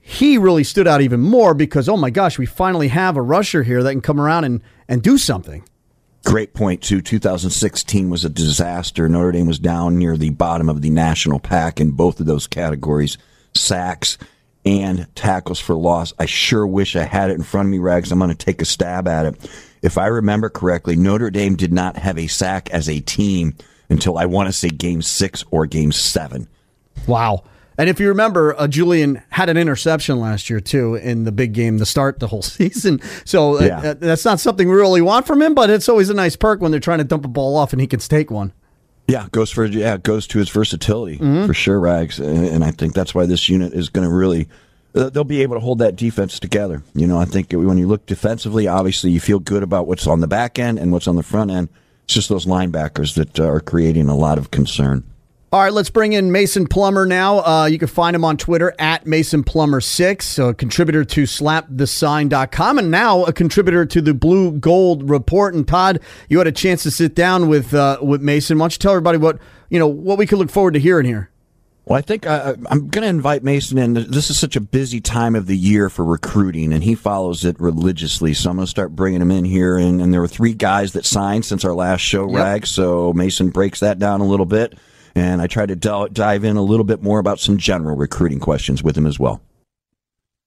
he 0.00 0.38
really 0.38 0.64
stood 0.64 0.88
out 0.88 1.02
even 1.02 1.20
more 1.20 1.54
because, 1.54 1.88
oh 1.88 1.96
my 1.96 2.10
gosh, 2.10 2.38
we 2.38 2.46
finally 2.46 2.88
have 2.88 3.16
a 3.16 3.22
rusher 3.22 3.62
here 3.62 3.82
that 3.82 3.92
can 3.92 4.00
come 4.00 4.20
around 4.20 4.44
and, 4.44 4.62
and 4.88 5.02
do 5.02 5.18
something. 5.18 5.64
Great 6.24 6.52
point, 6.52 6.82
too. 6.82 7.00
2016 7.00 8.10
was 8.10 8.24
a 8.24 8.28
disaster. 8.28 9.08
Notre 9.08 9.32
Dame 9.32 9.46
was 9.46 9.58
down 9.58 9.98
near 9.98 10.16
the 10.16 10.30
bottom 10.30 10.68
of 10.68 10.82
the 10.82 10.90
national 10.90 11.40
pack 11.40 11.80
in 11.80 11.92
both 11.92 12.20
of 12.20 12.26
those 12.26 12.46
categories 12.46 13.16
sacks 13.54 14.18
and 14.64 15.06
tackles 15.14 15.58
for 15.58 15.74
loss. 15.74 16.12
I 16.18 16.26
sure 16.26 16.66
wish 16.66 16.94
I 16.94 17.04
had 17.04 17.30
it 17.30 17.34
in 17.34 17.42
front 17.42 17.66
of 17.66 17.70
me, 17.70 17.78
Rags. 17.78 18.12
I'm 18.12 18.18
going 18.18 18.30
to 18.30 18.36
take 18.36 18.60
a 18.60 18.66
stab 18.66 19.08
at 19.08 19.26
it. 19.26 19.50
If 19.82 19.96
I 19.96 20.06
remember 20.06 20.50
correctly, 20.50 20.96
Notre 20.96 21.30
Dame 21.30 21.56
did 21.56 21.72
not 21.72 21.96
have 21.96 22.18
a 22.18 22.26
sack 22.26 22.68
as 22.70 22.88
a 22.88 23.00
team 23.00 23.54
until 23.88 24.18
I 24.18 24.26
want 24.26 24.48
to 24.48 24.52
say 24.52 24.68
game 24.68 25.02
six 25.02 25.44
or 25.50 25.66
game 25.66 25.92
seven. 25.92 26.48
Wow. 27.06 27.44
And 27.80 27.88
if 27.88 27.98
you 27.98 28.08
remember, 28.08 28.54
uh, 28.60 28.68
Julian 28.68 29.22
had 29.30 29.48
an 29.48 29.56
interception 29.56 30.20
last 30.20 30.50
year 30.50 30.60
too 30.60 30.96
in 30.96 31.24
the 31.24 31.32
big 31.32 31.54
game 31.54 31.78
to 31.78 31.86
start 31.86 32.18
the 32.18 32.26
whole 32.26 32.42
season. 32.58 33.00
So 33.24 33.58
uh, 33.58 33.62
Yeah. 33.64 33.78
uh, 33.78 33.94
that's 33.94 34.24
not 34.26 34.38
something 34.38 34.68
we 34.68 34.74
really 34.74 35.00
want 35.00 35.26
from 35.26 35.40
him, 35.40 35.54
but 35.54 35.70
it's 35.70 35.88
always 35.88 36.10
a 36.10 36.14
nice 36.14 36.36
perk 36.36 36.60
when 36.60 36.72
they're 36.72 36.80
trying 36.80 36.98
to 36.98 37.04
dump 37.04 37.24
a 37.24 37.28
ball 37.28 37.56
off 37.56 37.72
and 37.72 37.80
he 37.80 37.86
can 37.86 37.98
take 38.00 38.30
one. 38.30 38.52
Yeah, 39.08 39.28
goes 39.32 39.50
for 39.50 39.64
yeah, 39.64 39.96
goes 39.96 40.26
to 40.28 40.38
his 40.38 40.50
versatility 40.50 41.16
Mm-hmm. 41.16 41.46
for 41.46 41.54
sure, 41.54 41.80
Rags, 41.80 42.20
and, 42.20 42.46
and 42.46 42.62
I 42.62 42.70
think 42.70 42.92
that's 42.92 43.14
why 43.14 43.24
this 43.26 43.48
unit 43.48 43.72
is 43.72 43.88
going 43.88 44.06
to 44.06 44.14
really. 44.14 44.46
uh, 44.94 45.08
They'll 45.08 45.24
be 45.24 45.40
able 45.42 45.56
to 45.56 45.60
hold 45.60 45.78
that 45.78 45.96
defense 45.96 46.38
together. 46.38 46.82
You 46.94 47.06
know, 47.06 47.18
I 47.18 47.24
think 47.24 47.50
when 47.52 47.78
you 47.78 47.88
look 47.88 48.04
defensively, 48.06 48.68
obviously 48.68 49.10
you 49.10 49.20
feel 49.20 49.38
good 49.40 49.62
about 49.62 49.86
what's 49.88 50.06
on 50.06 50.20
the 50.20 50.28
back 50.28 50.58
end 50.58 50.78
and 50.78 50.92
what's 50.92 51.08
on 51.08 51.16
the 51.16 51.22
front 51.22 51.50
end. 51.50 51.70
It's 52.04 52.14
just 52.14 52.28
those 52.28 52.44
linebackers 52.46 53.14
that 53.14 53.40
are 53.40 53.58
creating 53.60 54.08
a 54.08 54.16
lot 54.16 54.36
of 54.38 54.50
concern. 54.50 55.02
All 55.52 55.60
right, 55.60 55.72
let's 55.72 55.90
bring 55.90 56.12
in 56.12 56.30
Mason 56.30 56.68
Plummer 56.68 57.06
now. 57.06 57.38
Uh, 57.40 57.66
you 57.66 57.76
can 57.76 57.88
find 57.88 58.14
him 58.14 58.24
on 58.24 58.36
Twitter 58.36 58.72
at 58.78 59.04
Mason 59.04 59.42
Plummer6, 59.42 60.48
a 60.50 60.54
contributor 60.54 61.04
to 61.04 61.24
slapthesign.com, 61.24 62.78
and 62.78 62.88
now 62.92 63.24
a 63.24 63.32
contributor 63.32 63.84
to 63.84 64.00
the 64.00 64.14
Blue 64.14 64.52
Gold 64.52 65.10
Report. 65.10 65.54
And 65.54 65.66
Todd, 65.66 65.98
you 66.28 66.38
had 66.38 66.46
a 66.46 66.52
chance 66.52 66.84
to 66.84 66.92
sit 66.92 67.16
down 67.16 67.48
with 67.48 67.74
uh, 67.74 67.98
with 68.00 68.22
Mason. 68.22 68.58
Why 68.58 68.64
don't 68.64 68.74
you 68.74 68.78
tell 68.78 68.92
everybody 68.92 69.18
what 69.18 69.40
you 69.70 69.80
know 69.80 69.88
what 69.88 70.18
we 70.18 70.26
could 70.26 70.38
look 70.38 70.50
forward 70.50 70.74
to 70.74 70.80
hearing 70.80 71.06
here? 71.06 71.30
Well, 71.84 71.98
I 71.98 72.02
think 72.02 72.26
uh, 72.28 72.54
I'm 72.70 72.86
going 72.86 73.02
to 73.02 73.08
invite 73.08 73.42
Mason 73.42 73.76
in. 73.76 73.94
This 73.94 74.30
is 74.30 74.38
such 74.38 74.54
a 74.54 74.60
busy 74.60 75.00
time 75.00 75.34
of 75.34 75.46
the 75.46 75.56
year 75.56 75.88
for 75.90 76.04
recruiting, 76.04 76.72
and 76.72 76.84
he 76.84 76.94
follows 76.94 77.44
it 77.44 77.58
religiously. 77.58 78.34
So 78.34 78.50
I'm 78.50 78.56
going 78.56 78.66
to 78.66 78.70
start 78.70 78.94
bringing 78.94 79.20
him 79.20 79.32
in 79.32 79.44
here. 79.44 79.76
And, 79.76 80.00
and 80.00 80.12
there 80.12 80.20
were 80.20 80.28
three 80.28 80.54
guys 80.54 80.92
that 80.92 81.04
signed 81.04 81.44
since 81.44 81.64
our 81.64 81.74
last 81.74 82.02
show, 82.02 82.28
Yep. 82.30 82.36
Rag. 82.38 82.66
So 82.68 83.12
Mason 83.14 83.48
breaks 83.50 83.80
that 83.80 83.98
down 83.98 84.20
a 84.20 84.26
little 84.26 84.46
bit. 84.46 84.78
And 85.14 85.40
I 85.40 85.46
try 85.46 85.66
to 85.66 85.76
del- 85.76 86.08
dive 86.08 86.44
in 86.44 86.56
a 86.56 86.62
little 86.62 86.84
bit 86.84 87.02
more 87.02 87.18
about 87.18 87.40
some 87.40 87.56
general 87.58 87.96
recruiting 87.96 88.40
questions 88.40 88.82
with 88.82 88.96
him 88.96 89.06
as 89.06 89.18
well. 89.18 89.40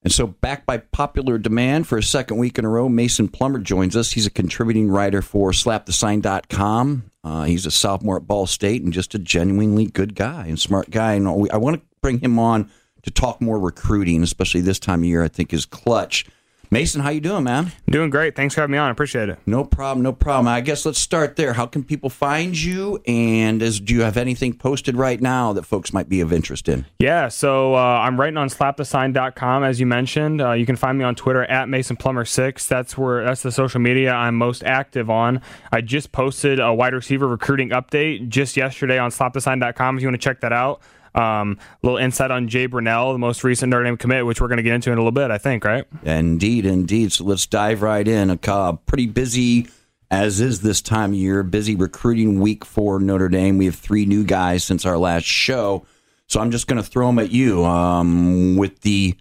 And 0.03 0.11
so, 0.11 0.27
back 0.27 0.65
by 0.65 0.79
popular 0.79 1.37
demand 1.37 1.87
for 1.87 1.97
a 1.97 2.03
second 2.03 2.37
week 2.37 2.59
in 2.59 2.65
a 2.65 2.69
row, 2.69 2.89
Mason 2.89 3.29
Plummer 3.29 3.59
joins 3.59 3.95
us. 3.95 4.11
He's 4.11 4.25
a 4.25 4.31
contributing 4.31 4.89
writer 4.89 5.21
for 5.21 5.51
slapthesign.com. 5.51 7.03
Uh, 7.23 7.43
he's 7.45 7.65
a 7.65 7.71
sophomore 7.71 8.17
at 8.17 8.27
Ball 8.27 8.45
State 8.45 8.83
and 8.83 8.91
just 8.91 9.15
a 9.15 9.19
genuinely 9.19 9.85
good 9.85 10.13
guy 10.13 10.45
and 10.47 10.59
smart 10.59 10.89
guy. 10.89 11.13
And 11.13 11.27
I 11.27 11.57
want 11.57 11.77
to 11.77 11.81
bring 12.01 12.19
him 12.19 12.37
on 12.37 12.69
to 13.03 13.11
talk 13.11 13.39
more 13.39 13.57
recruiting, 13.57 14.23
especially 14.23 14.59
this 14.59 14.79
time 14.79 15.01
of 15.01 15.05
year, 15.05 15.23
I 15.23 15.29
think 15.29 15.53
is 15.53 15.65
clutch. 15.65 16.25
Mason, 16.73 17.01
how 17.01 17.11
you 17.11 17.21
doing, 17.21 17.43
man? 17.43 17.71
Doing 17.87 18.09
great. 18.09 18.35
Thanks 18.35 18.55
for 18.55 18.61
having 18.61 18.71
me 18.71 18.79
on. 18.79 18.87
I 18.87 18.89
appreciate 18.89 19.29
it. 19.29 19.37
No 19.45 19.63
problem, 19.63 20.01
no 20.01 20.11
problem. 20.11 20.47
I 20.47 20.59
guess 20.59 20.87
let's 20.87 20.97
start 20.97 21.35
there. 21.35 21.53
How 21.53 21.67
can 21.67 21.83
people 21.83 22.09
find 22.09 22.59
you? 22.59 22.99
And 23.05 23.61
is, 23.61 23.79
do 23.79 23.93
you 23.93 24.01
have 24.01 24.17
anything 24.17 24.53
posted 24.53 24.95
right 24.95 25.21
now 25.21 25.53
that 25.53 25.65
folks 25.67 25.93
might 25.93 26.09
be 26.09 26.19
of 26.19 26.33
interest 26.33 26.67
in? 26.67 26.87
Yeah, 26.97 27.27
so 27.27 27.75
uh, 27.75 27.77
I'm 27.77 28.19
writing 28.19 28.37
on 28.37 28.49
slapthesign.com 28.49 29.63
as 29.63 29.79
you 29.79 29.85
mentioned. 29.85 30.41
Uh, 30.41 30.53
you 30.53 30.65
can 30.65 30.75
find 30.75 30.97
me 30.97 31.05
on 31.05 31.13
Twitter 31.13 31.43
at 31.43 31.67
MasonPlummer6. 31.67 32.67
That's 32.67 32.97
where 32.97 33.23
that's 33.23 33.43
the 33.43 33.51
social 33.51 33.79
media 33.79 34.11
I'm 34.11 34.33
most 34.33 34.63
active 34.63 35.11
on. 35.11 35.41
I 35.71 35.81
just 35.81 36.11
posted 36.11 36.59
a 36.59 36.73
wide 36.73 36.95
receiver 36.95 37.27
recruiting 37.27 37.69
update 37.69 38.29
just 38.29 38.57
yesterday 38.57 38.97
on 38.97 39.11
slapthesign.com 39.11 39.97
if 39.97 40.01
you 40.01 40.07
want 40.07 40.19
to 40.19 40.25
check 40.25 40.41
that 40.41 40.53
out. 40.53 40.81
Um, 41.15 41.57
a 41.61 41.85
little 41.85 41.97
insight 41.97 42.31
on 42.31 42.47
Jay 42.47 42.67
Brunelle, 42.67 43.13
the 43.13 43.19
most 43.19 43.43
recent 43.43 43.69
Notre 43.69 43.83
Dame 43.83 43.97
commit, 43.97 44.25
which 44.25 44.41
we're 44.41 44.47
going 44.47 44.57
to 44.57 44.63
get 44.63 44.73
into 44.73 44.91
in 44.91 44.97
a 44.97 45.01
little 45.01 45.11
bit, 45.11 45.31
I 45.31 45.37
think, 45.37 45.63
right? 45.63 45.85
Indeed, 46.03 46.65
indeed. 46.65 47.11
So 47.11 47.23
let's 47.23 47.45
dive 47.45 47.81
right 47.81 48.07
in. 48.07 48.29
A 48.29 48.77
pretty 48.85 49.07
busy, 49.07 49.67
as 50.09 50.41
is 50.41 50.61
this 50.61 50.81
time 50.81 51.11
of 51.11 51.17
year, 51.17 51.43
busy 51.43 51.75
recruiting 51.75 52.39
week 52.39 52.65
for 52.65 52.99
Notre 52.99 53.29
Dame. 53.29 53.57
We 53.57 53.65
have 53.65 53.75
three 53.75 54.05
new 54.05 54.23
guys 54.23 54.63
since 54.63 54.85
our 54.85 54.97
last 54.97 55.25
show. 55.25 55.85
So 56.27 56.39
I'm 56.39 56.51
just 56.51 56.67
going 56.67 56.81
to 56.81 56.87
throw 56.87 57.07
them 57.07 57.19
at 57.19 57.31
you 57.31 57.63
um, 57.63 58.55
with 58.55 58.81
the 58.81 59.15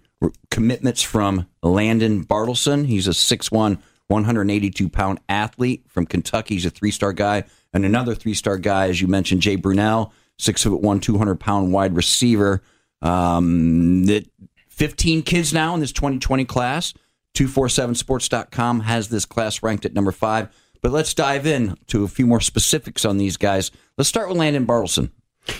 commitments 0.49 1.01
from 1.01 1.47
Landen 1.61 2.25
Bartleson. 2.25 2.85
He's 2.87 3.07
a 3.07 3.11
6'1, 3.11 3.77
182 4.07 4.89
pound 4.89 5.19
athlete 5.29 5.83
from 5.87 6.05
Kentucky. 6.05 6.55
He's 6.55 6.65
a 6.65 6.69
three 6.69 6.91
star 6.91 7.13
guy. 7.13 7.43
And 7.73 7.85
another 7.85 8.15
three 8.15 8.33
star 8.33 8.57
guy, 8.57 8.87
as 8.89 9.01
you 9.01 9.07
mentioned, 9.07 9.41
Jay 9.41 9.57
Brunelle, 9.57 10.11
six 10.37 10.63
foot 10.63 10.81
one, 10.81 10.99
200 10.99 11.39
pound 11.39 11.71
wide 11.71 11.95
receiver. 11.95 12.61
Um, 13.01 14.05
that 14.05 14.25
15 14.69 15.21
kids 15.23 15.53
now 15.53 15.73
in 15.73 15.79
this 15.79 15.91
2020 15.91 16.45
class. 16.45 16.93
247sports.com 17.35 18.81
has 18.81 19.09
this 19.09 19.25
class 19.25 19.63
ranked 19.63 19.85
at 19.85 19.93
number 19.93 20.11
five. 20.11 20.49
But 20.81 20.91
let's 20.91 21.13
dive 21.13 21.47
in 21.47 21.75
to 21.87 22.03
a 22.03 22.07
few 22.07 22.27
more 22.27 22.41
specifics 22.41 23.05
on 23.05 23.17
these 23.17 23.37
guys. 23.37 23.71
Let's 23.97 24.09
start 24.09 24.29
with 24.29 24.37
Landen 24.37 24.67
Bartleson. 24.67 25.11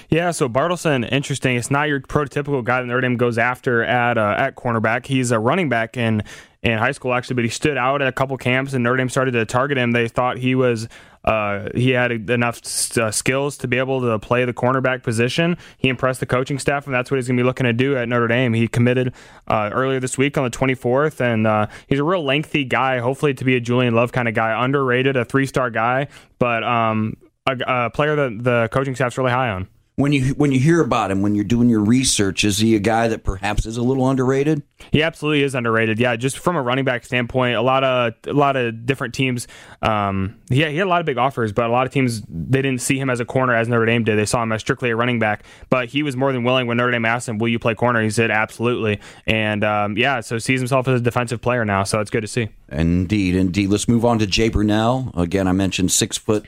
Yeah, 0.09 0.31
so 0.31 0.47
Bartleson, 0.47 1.09
interesting. 1.11 1.57
It's 1.57 1.71
not 1.71 1.87
your 1.87 1.99
prototypical 1.99 2.63
guy 2.63 2.81
that 2.81 2.87
Notre 2.87 3.01
Dame 3.01 3.17
goes 3.17 3.37
after 3.37 3.83
at 3.83 4.17
uh, 4.17 4.35
at 4.37 4.55
cornerback. 4.55 5.05
He's 5.05 5.31
a 5.31 5.39
running 5.39 5.69
back 5.69 5.97
in 5.97 6.23
in 6.61 6.77
high 6.77 6.93
school 6.93 7.13
actually, 7.13 7.35
but 7.35 7.43
he 7.43 7.49
stood 7.49 7.77
out 7.77 8.01
at 8.01 8.07
a 8.07 8.11
couple 8.11 8.37
camps, 8.37 8.73
and 8.73 8.83
Notre 8.83 8.97
Dame 8.97 9.09
started 9.09 9.31
to 9.31 9.45
target 9.45 9.77
him. 9.77 9.91
They 9.91 10.07
thought 10.07 10.37
he 10.37 10.55
was 10.55 10.87
uh, 11.23 11.69
he 11.75 11.91
had 11.91 12.11
enough 12.29 12.61
uh, 12.97 13.11
skills 13.11 13.57
to 13.57 13.67
be 13.67 13.77
able 13.77 14.01
to 14.01 14.19
play 14.19 14.45
the 14.45 14.53
cornerback 14.53 15.03
position. 15.03 15.57
He 15.77 15.89
impressed 15.89 16.19
the 16.19 16.25
coaching 16.25 16.59
staff, 16.59 16.85
and 16.85 16.93
that's 16.93 17.09
what 17.09 17.17
he's 17.17 17.27
going 17.27 17.37
to 17.37 17.43
be 17.43 17.45
looking 17.45 17.65
to 17.65 17.73
do 17.73 17.95
at 17.95 18.09
Notre 18.09 18.27
Dame. 18.27 18.53
He 18.53 18.67
committed 18.67 19.13
uh, 19.47 19.69
earlier 19.73 19.99
this 19.99 20.17
week 20.17 20.37
on 20.37 20.43
the 20.43 20.49
24th, 20.49 21.21
and 21.21 21.47
uh, 21.47 21.67
he's 21.87 21.99
a 21.99 22.03
real 22.03 22.23
lengthy 22.23 22.65
guy. 22.65 22.99
Hopefully, 22.99 23.33
to 23.33 23.45
be 23.45 23.55
a 23.55 23.59
Julian 23.59 23.95
Love 23.95 24.11
kind 24.11 24.27
of 24.27 24.33
guy, 24.33 24.63
underrated, 24.63 25.15
a 25.15 25.25
three 25.25 25.45
star 25.45 25.69
guy, 25.69 26.07
but 26.39 26.63
um, 26.63 27.15
a, 27.47 27.57
a 27.67 27.89
player 27.89 28.15
that 28.15 28.43
the 28.43 28.69
coaching 28.71 28.95
staff's 28.95 29.17
really 29.17 29.31
high 29.31 29.49
on. 29.49 29.67
When 29.95 30.11
you 30.11 30.33
when 30.33 30.51
you 30.51 30.59
hear 30.59 30.81
about 30.81 31.11
him, 31.11 31.21
when 31.21 31.35
you're 31.35 31.43
doing 31.43 31.69
your 31.69 31.81
research, 31.81 32.43
is 32.43 32.57
he 32.57 32.75
a 32.75 32.79
guy 32.79 33.07
that 33.09 33.23
perhaps 33.23 33.67
is 33.67 33.77
a 33.77 33.83
little 33.83 34.09
underrated? 34.09 34.63
He 34.91 35.03
absolutely 35.03 35.43
is 35.43 35.53
underrated. 35.53 35.99
Yeah, 35.99 36.15
just 36.15 36.39
from 36.39 36.55
a 36.55 36.61
running 36.63 36.83
back 36.83 37.05
standpoint, 37.05 37.55
a 37.55 37.61
lot 37.61 37.83
of 37.83 38.13
a 38.25 38.33
lot 38.33 38.55
of 38.55 38.87
different 38.87 39.13
teams. 39.13 39.47
Um, 39.83 40.39
yeah, 40.49 40.69
he 40.69 40.77
had 40.77 40.87
a 40.87 40.89
lot 40.89 40.99
of 40.99 41.05
big 41.05 41.19
offers, 41.19 41.51
but 41.51 41.65
a 41.65 41.71
lot 41.71 41.85
of 41.85 41.93
teams 41.93 42.23
they 42.27 42.63
didn't 42.63 42.81
see 42.81 42.97
him 42.97 43.11
as 43.11 43.19
a 43.19 43.25
corner 43.25 43.55
as 43.55 43.67
Notre 43.67 43.85
Dame 43.85 44.03
did. 44.03 44.17
They 44.17 44.25
saw 44.25 44.41
him 44.41 44.51
as 44.51 44.61
strictly 44.61 44.89
a 44.89 44.95
running 44.95 45.19
back. 45.19 45.43
But 45.69 45.89
he 45.89 46.01
was 46.01 46.15
more 46.15 46.33
than 46.33 46.43
willing 46.43 46.65
when 46.65 46.77
Notre 46.77 46.91
Dame 46.91 47.05
asked 47.05 47.29
him, 47.29 47.37
"Will 47.37 47.49
you 47.49 47.59
play 47.59 47.75
corner?" 47.75 48.01
He 48.01 48.09
said, 48.09 48.31
"Absolutely." 48.31 48.99
And 49.27 49.63
um, 49.63 49.95
yeah, 49.95 50.21
so 50.21 50.39
sees 50.39 50.59
himself 50.59 50.87
as 50.87 51.01
a 51.01 51.03
defensive 51.03 51.39
player 51.39 51.65
now. 51.65 51.83
So 51.83 51.99
it's 51.99 52.09
good 52.09 52.21
to 52.21 52.27
see. 52.27 52.49
Indeed, 52.69 53.35
indeed. 53.35 53.69
Let's 53.69 53.87
move 53.87 54.05
on 54.05 54.17
to 54.19 54.25
Jay 54.25 54.49
Brunelle. 54.49 55.15
Again, 55.15 55.47
I 55.47 55.51
mentioned 55.51 55.91
six 55.91 56.17
foot 56.17 56.45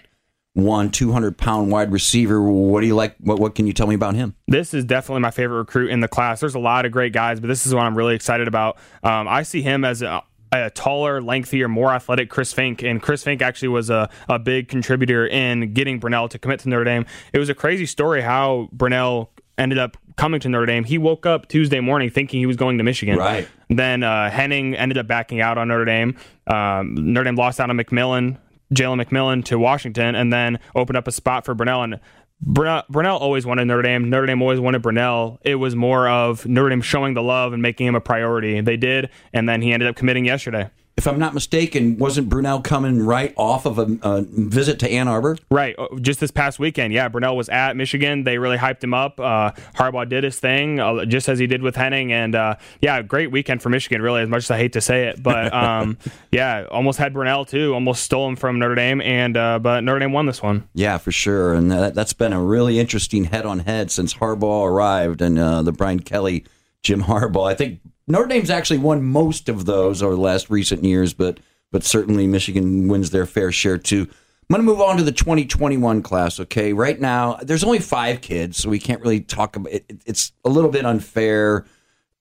one, 0.55 0.89
two 0.89 1.11
hundred 1.11 1.37
pound 1.37 1.69
wide 1.69 1.91
receiver. 1.91 2.41
What 2.41 2.81
do 2.81 2.87
you 2.87 2.95
like? 2.95 3.15
What 3.19 3.39
what 3.39 3.55
can 3.55 3.67
you 3.67 3.73
tell 3.73 3.87
me 3.87 3.93
about 3.93 4.15
him? 4.15 4.35
This 4.47 4.73
is 4.73 4.85
definitely 4.85 5.21
my 5.21 5.31
favorite 5.31 5.57
recruit 5.57 5.91
in 5.91 5.99
the 5.99 6.07
class. 6.07 6.39
There's 6.39 6.55
a 6.55 6.59
lot 6.59 6.85
of 6.85 6.91
great 6.91 7.13
guys, 7.13 7.39
but 7.39 7.47
this 7.47 7.65
is 7.65 7.75
what 7.75 7.83
I'm 7.83 7.95
really 7.95 8.15
excited 8.15 8.47
about. 8.47 8.77
Um, 9.03 9.27
I 9.27 9.43
see 9.43 9.61
him 9.61 9.83
as 9.83 10.01
a, 10.01 10.23
a 10.53 10.69
taller, 10.69 11.21
lengthier, 11.21 11.67
more 11.67 11.91
athletic 11.91 12.29
Chris 12.29 12.53
Finke, 12.53 12.89
and 12.89 13.01
Chris 13.01 13.23
Finke 13.23 13.41
actually 13.41 13.67
was 13.67 13.89
a, 13.89 14.09
a 14.29 14.39
big 14.39 14.69
contributor 14.69 15.27
in 15.27 15.73
getting 15.73 15.99
Brunelle 15.99 16.29
to 16.29 16.39
commit 16.39 16.61
to 16.61 16.69
Notre 16.69 16.85
Dame. 16.85 17.05
It 17.33 17.39
was 17.39 17.49
a 17.49 17.55
crazy 17.55 17.85
story 17.85 18.21
how 18.21 18.69
Brunelle 18.73 19.27
ended 19.57 19.77
up 19.77 19.97
coming 20.15 20.39
to 20.39 20.47
Notre 20.47 20.65
Dame. 20.65 20.85
He 20.85 20.97
woke 20.97 21.25
up 21.25 21.49
Tuesday 21.49 21.81
morning 21.81 22.09
thinking 22.09 22.39
he 22.39 22.45
was 22.45 22.55
going 22.55 22.77
to 22.77 22.83
Michigan. 22.85 23.17
Right. 23.17 23.47
Then 23.69 24.03
uh, 24.03 24.29
Henning 24.29 24.75
ended 24.75 24.97
up 24.97 25.07
backing 25.07 25.41
out 25.41 25.57
on 25.57 25.67
Notre 25.67 25.85
Dame. 25.85 26.17
Um, 26.47 27.13
Notre 27.13 27.25
Dame 27.25 27.35
lost 27.35 27.59
out 27.59 27.69
on 27.69 27.77
McMillan, 27.77 28.37
Jalen 28.73 29.03
McMillan 29.03 29.43
to 29.45 29.59
Washington, 29.59 30.15
and 30.15 30.31
then 30.31 30.59
opened 30.75 30.97
up 30.97 31.07
a 31.07 31.11
spot 31.11 31.45
for 31.45 31.55
Brunelle. 31.55 31.83
And 31.83 31.99
Brunelle, 32.45 32.83
Brunelle 32.91 33.19
always 33.19 33.45
wanted 33.45 33.65
Notre 33.65 33.81
Dame. 33.81 34.09
Notre 34.09 34.25
Dame 34.25 34.41
always 34.41 34.59
wanted 34.59 34.81
Brunelle. 34.81 35.37
It 35.43 35.55
was 35.55 35.75
more 35.75 36.07
of 36.07 36.45
Notre 36.45 36.69
Dame 36.69 36.81
showing 36.81 37.13
the 37.13 37.23
love 37.23 37.53
and 37.53 37.61
making 37.61 37.87
him 37.87 37.95
a 37.95 38.01
priority. 38.01 38.59
They 38.61 38.77
did, 38.77 39.09
and 39.33 39.47
then 39.47 39.61
he 39.61 39.71
ended 39.71 39.87
up 39.87 39.95
committing 39.95 40.25
yesterday. 40.25 40.69
If 40.97 41.07
I'm 41.07 41.19
not 41.19 41.33
mistaken, 41.33 41.97
wasn't 41.97 42.29
Brunelle 42.29 42.63
coming 42.63 43.01
right 43.05 43.33
off 43.35 43.65
of 43.65 43.77
a, 43.79 43.97
a 44.01 44.21
visit 44.29 44.79
to 44.79 44.89
Ann 44.89 45.09
Arbor? 45.09 45.37
Right. 45.51 45.75
Uh, 45.77 45.87
Just 45.99 46.21
this 46.21 46.31
past 46.31 46.57
weekend, 46.57 46.93
yeah, 46.93 47.09
Brunelle 47.09 47.35
was 47.35 47.49
at 47.49 47.75
Michigan. 47.75 48.23
They 48.23 48.37
really 48.37 48.55
hyped 48.57 48.81
him 48.81 48.93
up. 48.93 49.19
Uh, 49.19 49.51
Harbaugh 49.75 50.07
did 50.07 50.23
his 50.23 50.39
thing, 50.39 50.79
uh, 50.79 51.03
just 51.03 51.27
as 51.27 51.37
he 51.37 51.47
did 51.47 51.61
with 51.61 51.75
Henning. 51.75 52.13
And 52.13 52.33
uh, 52.33 52.55
yeah, 52.79 53.01
great 53.01 53.29
weekend 53.29 53.61
for 53.61 53.67
Michigan, 53.67 54.01
really, 54.01 54.21
as 54.21 54.29
much 54.29 54.43
as 54.45 54.51
I 54.51 54.57
hate 54.57 54.71
to 54.73 54.81
say 54.81 55.07
it. 55.07 55.21
But 55.21 55.53
um, 55.65 55.97
yeah, 56.31 56.65
almost 56.71 56.97
had 56.97 57.13
Brunelle 57.13 57.45
too. 57.45 57.73
Almost 57.73 58.03
stole 58.03 58.29
him 58.29 58.37
from 58.37 58.57
Notre 58.57 58.75
Dame. 58.75 59.01
and 59.01 59.35
uh, 59.35 59.59
But 59.59 59.83
Notre 59.83 59.99
Dame 59.99 60.13
won 60.13 60.27
this 60.27 60.41
one. 60.41 60.69
Yeah, 60.73 60.97
for 60.97 61.11
sure. 61.11 61.53
And 61.55 61.69
that, 61.71 61.93
that's 61.93 62.13
been 62.13 62.31
a 62.31 62.41
really 62.41 62.79
interesting 62.79 63.25
head 63.25 63.45
on 63.45 63.59
head 63.59 63.91
since 63.91 64.13
Harbaugh 64.13 64.65
arrived 64.65 65.21
and 65.21 65.37
uh, 65.37 65.61
the 65.61 65.73
Brian 65.73 65.99
Kelly, 65.99 66.45
Jim 66.83 67.03
Harbaugh. 67.03 67.51
I 67.51 67.53
think 67.53 67.81
Notre 68.07 68.27
Dame's 68.27 68.49
actually 68.49 68.77
won 68.77 69.03
most 69.03 69.49
of 69.49 69.65
those 69.65 70.03
over 70.03 70.15
the 70.15 70.21
last 70.21 70.49
recent 70.49 70.83
years, 70.83 71.13
but 71.13 71.39
but 71.71 71.83
certainly 71.83 72.27
Michigan 72.27 72.87
wins 72.87 73.09
their 73.09 73.25
fair 73.25 73.51
share 73.51 73.77
too. 73.77 74.07
I'm 74.47 74.53
going 74.53 74.65
to 74.65 74.71
move 74.71 74.81
on 74.81 74.97
to 74.97 75.03
the 75.03 75.11
2021 75.11 76.03
class. 76.03 76.39
Okay, 76.39 76.71
right 76.71 76.99
now 76.99 77.37
there's 77.41 77.63
only 77.63 77.79
five 77.79 78.21
kids, 78.21 78.57
so 78.57 78.69
we 78.69 78.79
can't 78.79 79.01
really 79.01 79.21
talk 79.21 79.55
about 79.55 79.73
it. 79.73 79.85
It's 80.05 80.31
a 80.45 80.49
little 80.49 80.69
bit 80.69 80.85
unfair, 80.85 81.65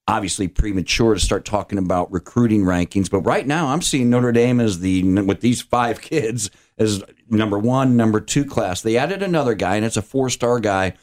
obviously 0.08 0.48
premature 0.48 1.12
to 1.12 1.20
start 1.20 1.44
talking 1.44 1.78
about 1.78 2.10
recruiting 2.10 2.62
rankings. 2.62 3.10
But 3.10 3.20
right 3.20 3.46
now, 3.46 3.66
I'm 3.66 3.82
seeing 3.82 4.08
Notre 4.08 4.32
Dame 4.32 4.58
as 4.58 4.80
the 4.80 5.02
with 5.22 5.42
these 5.42 5.60
five 5.60 6.00
kids 6.00 6.50
as 6.78 7.04
number 7.28 7.58
one, 7.58 7.94
number 7.96 8.20
two 8.20 8.46
class. 8.46 8.80
They 8.80 8.96
added 8.96 9.22
another 9.22 9.54
guy, 9.54 9.76
and 9.76 9.84
it's 9.84 9.98
a 9.98 10.02
four 10.02 10.30
star 10.30 10.60
guy 10.60 10.94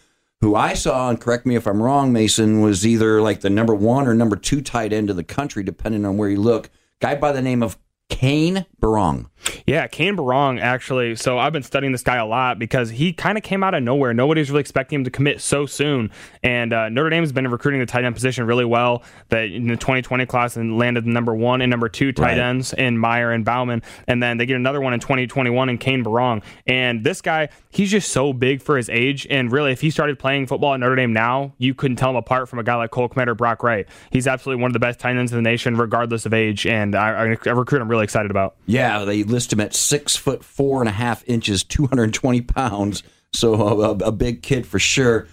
who 0.41 0.55
I 0.55 0.73
saw, 0.73 1.09
and 1.09 1.21
correct 1.21 1.45
me 1.45 1.55
if 1.55 1.67
I'm 1.67 1.81
wrong, 1.81 2.11
Mason, 2.11 2.61
was 2.61 2.85
either 2.85 3.21
like 3.21 3.41
the 3.41 3.49
number 3.49 3.75
one 3.75 4.07
or 4.07 4.13
number 4.13 4.35
two 4.35 4.61
tight 4.61 4.91
end 4.91 5.09
of 5.09 5.15
the 5.15 5.23
country, 5.23 5.63
depending 5.63 6.03
on 6.05 6.17
where 6.17 6.29
you 6.29 6.41
look. 6.41 6.69
Guy 6.99 7.15
by 7.15 7.31
the 7.31 7.41
name 7.41 7.61
of 7.61 7.77
Cane 8.11 8.65
Berrong. 8.81 9.27
Yeah, 9.65 9.87
Cane 9.87 10.15
Berrong, 10.15 10.59
actually. 10.59 11.15
So 11.15 11.39
I've 11.39 11.53
been 11.53 11.63
studying 11.63 11.91
this 11.91 12.03
guy 12.03 12.17
a 12.17 12.25
lot 12.25 12.59
because 12.59 12.89
he 12.89 13.13
kind 13.13 13.37
of 13.37 13.43
came 13.43 13.63
out 13.63 13.73
of 13.73 13.81
nowhere. 13.81 14.13
Nobody's 14.13 14.51
really 14.51 14.61
expecting 14.61 14.99
him 14.99 15.03
to 15.05 15.09
commit 15.09 15.41
so 15.41 15.65
soon. 15.65 16.11
And 16.43 16.73
uh, 16.73 16.89
Notre 16.89 17.09
Dame 17.09 17.23
has 17.23 17.31
been 17.31 17.47
recruiting 17.47 17.79
the 17.79 17.85
tight 17.85 18.03
end 18.03 18.13
position 18.13 18.45
really 18.45 18.65
well. 18.65 19.03
That 19.29 19.45
in 19.45 19.67
the 19.67 19.77
2020 19.77 20.25
class 20.25 20.57
and 20.57 20.77
landed 20.77 21.05
the 21.05 21.09
number 21.09 21.33
one 21.33 21.61
and 21.61 21.69
number 21.71 21.89
two 21.89 22.11
tight 22.11 22.37
right. 22.37 22.37
ends 22.37 22.73
in 22.73 22.99
Mayer 22.99 23.31
and 23.31 23.45
Bauman. 23.45 23.81
And 24.07 24.21
then 24.21 24.37
they 24.37 24.45
get 24.45 24.57
another 24.57 24.81
one 24.81 24.93
in 24.93 24.99
2021 24.99 25.69
in 25.69 25.77
Cane 25.77 26.03
Berrong. 26.03 26.43
And 26.67 27.03
this 27.03 27.21
guy, 27.21 27.49
he's 27.69 27.89
just 27.89 28.11
so 28.11 28.33
big 28.33 28.61
for 28.61 28.77
his 28.77 28.89
age. 28.89 29.25
And 29.29 29.51
really, 29.51 29.71
if 29.71 29.81
he 29.81 29.89
started 29.89 30.19
playing 30.19 30.47
football 30.47 30.73
at 30.73 30.79
Notre 30.79 30.95
Dame 30.95 31.13
now, 31.13 31.53
you 31.57 31.73
couldn't 31.73 31.97
tell 31.97 32.09
him 32.11 32.17
apart 32.17 32.49
from 32.49 32.59
a 32.59 32.63
guy 32.63 32.75
like 32.75 32.91
Cole 32.91 33.09
Kmet 33.09 33.27
or 33.27 33.35
Brock 33.35 33.63
Wright. 33.63 33.87
He's 34.11 34.27
absolutely 34.27 34.61
one 34.61 34.69
of 34.69 34.73
the 34.73 34.79
best 34.79 34.99
tight 34.99 35.15
ends 35.15 35.31
in 35.31 35.37
the 35.37 35.49
nation, 35.49 35.77
regardless 35.77 36.25
of 36.25 36.33
age. 36.33 36.67
And 36.67 36.93
I, 36.93 37.09
I, 37.09 37.37
I 37.45 37.49
recruit 37.51 37.81
him 37.81 37.89
really 37.89 38.00
excited 38.01 38.31
about. 38.31 38.55
Yeah, 38.65 39.05
they 39.05 39.23
list 39.23 39.53
him 39.53 39.59
at 39.59 39.73
six 39.73 40.15
foot 40.15 40.43
four 40.43 40.81
and 40.81 40.89
a 40.89 40.93
half 40.93 41.23
inches, 41.27 41.63
220 41.63 42.41
pounds. 42.41 43.03
So 43.33 43.53
uh, 43.53 43.97
a, 44.01 44.07
a 44.07 44.11
big 44.11 44.41
kid 44.41 44.67
for 44.67 44.79
sure. 44.79 45.27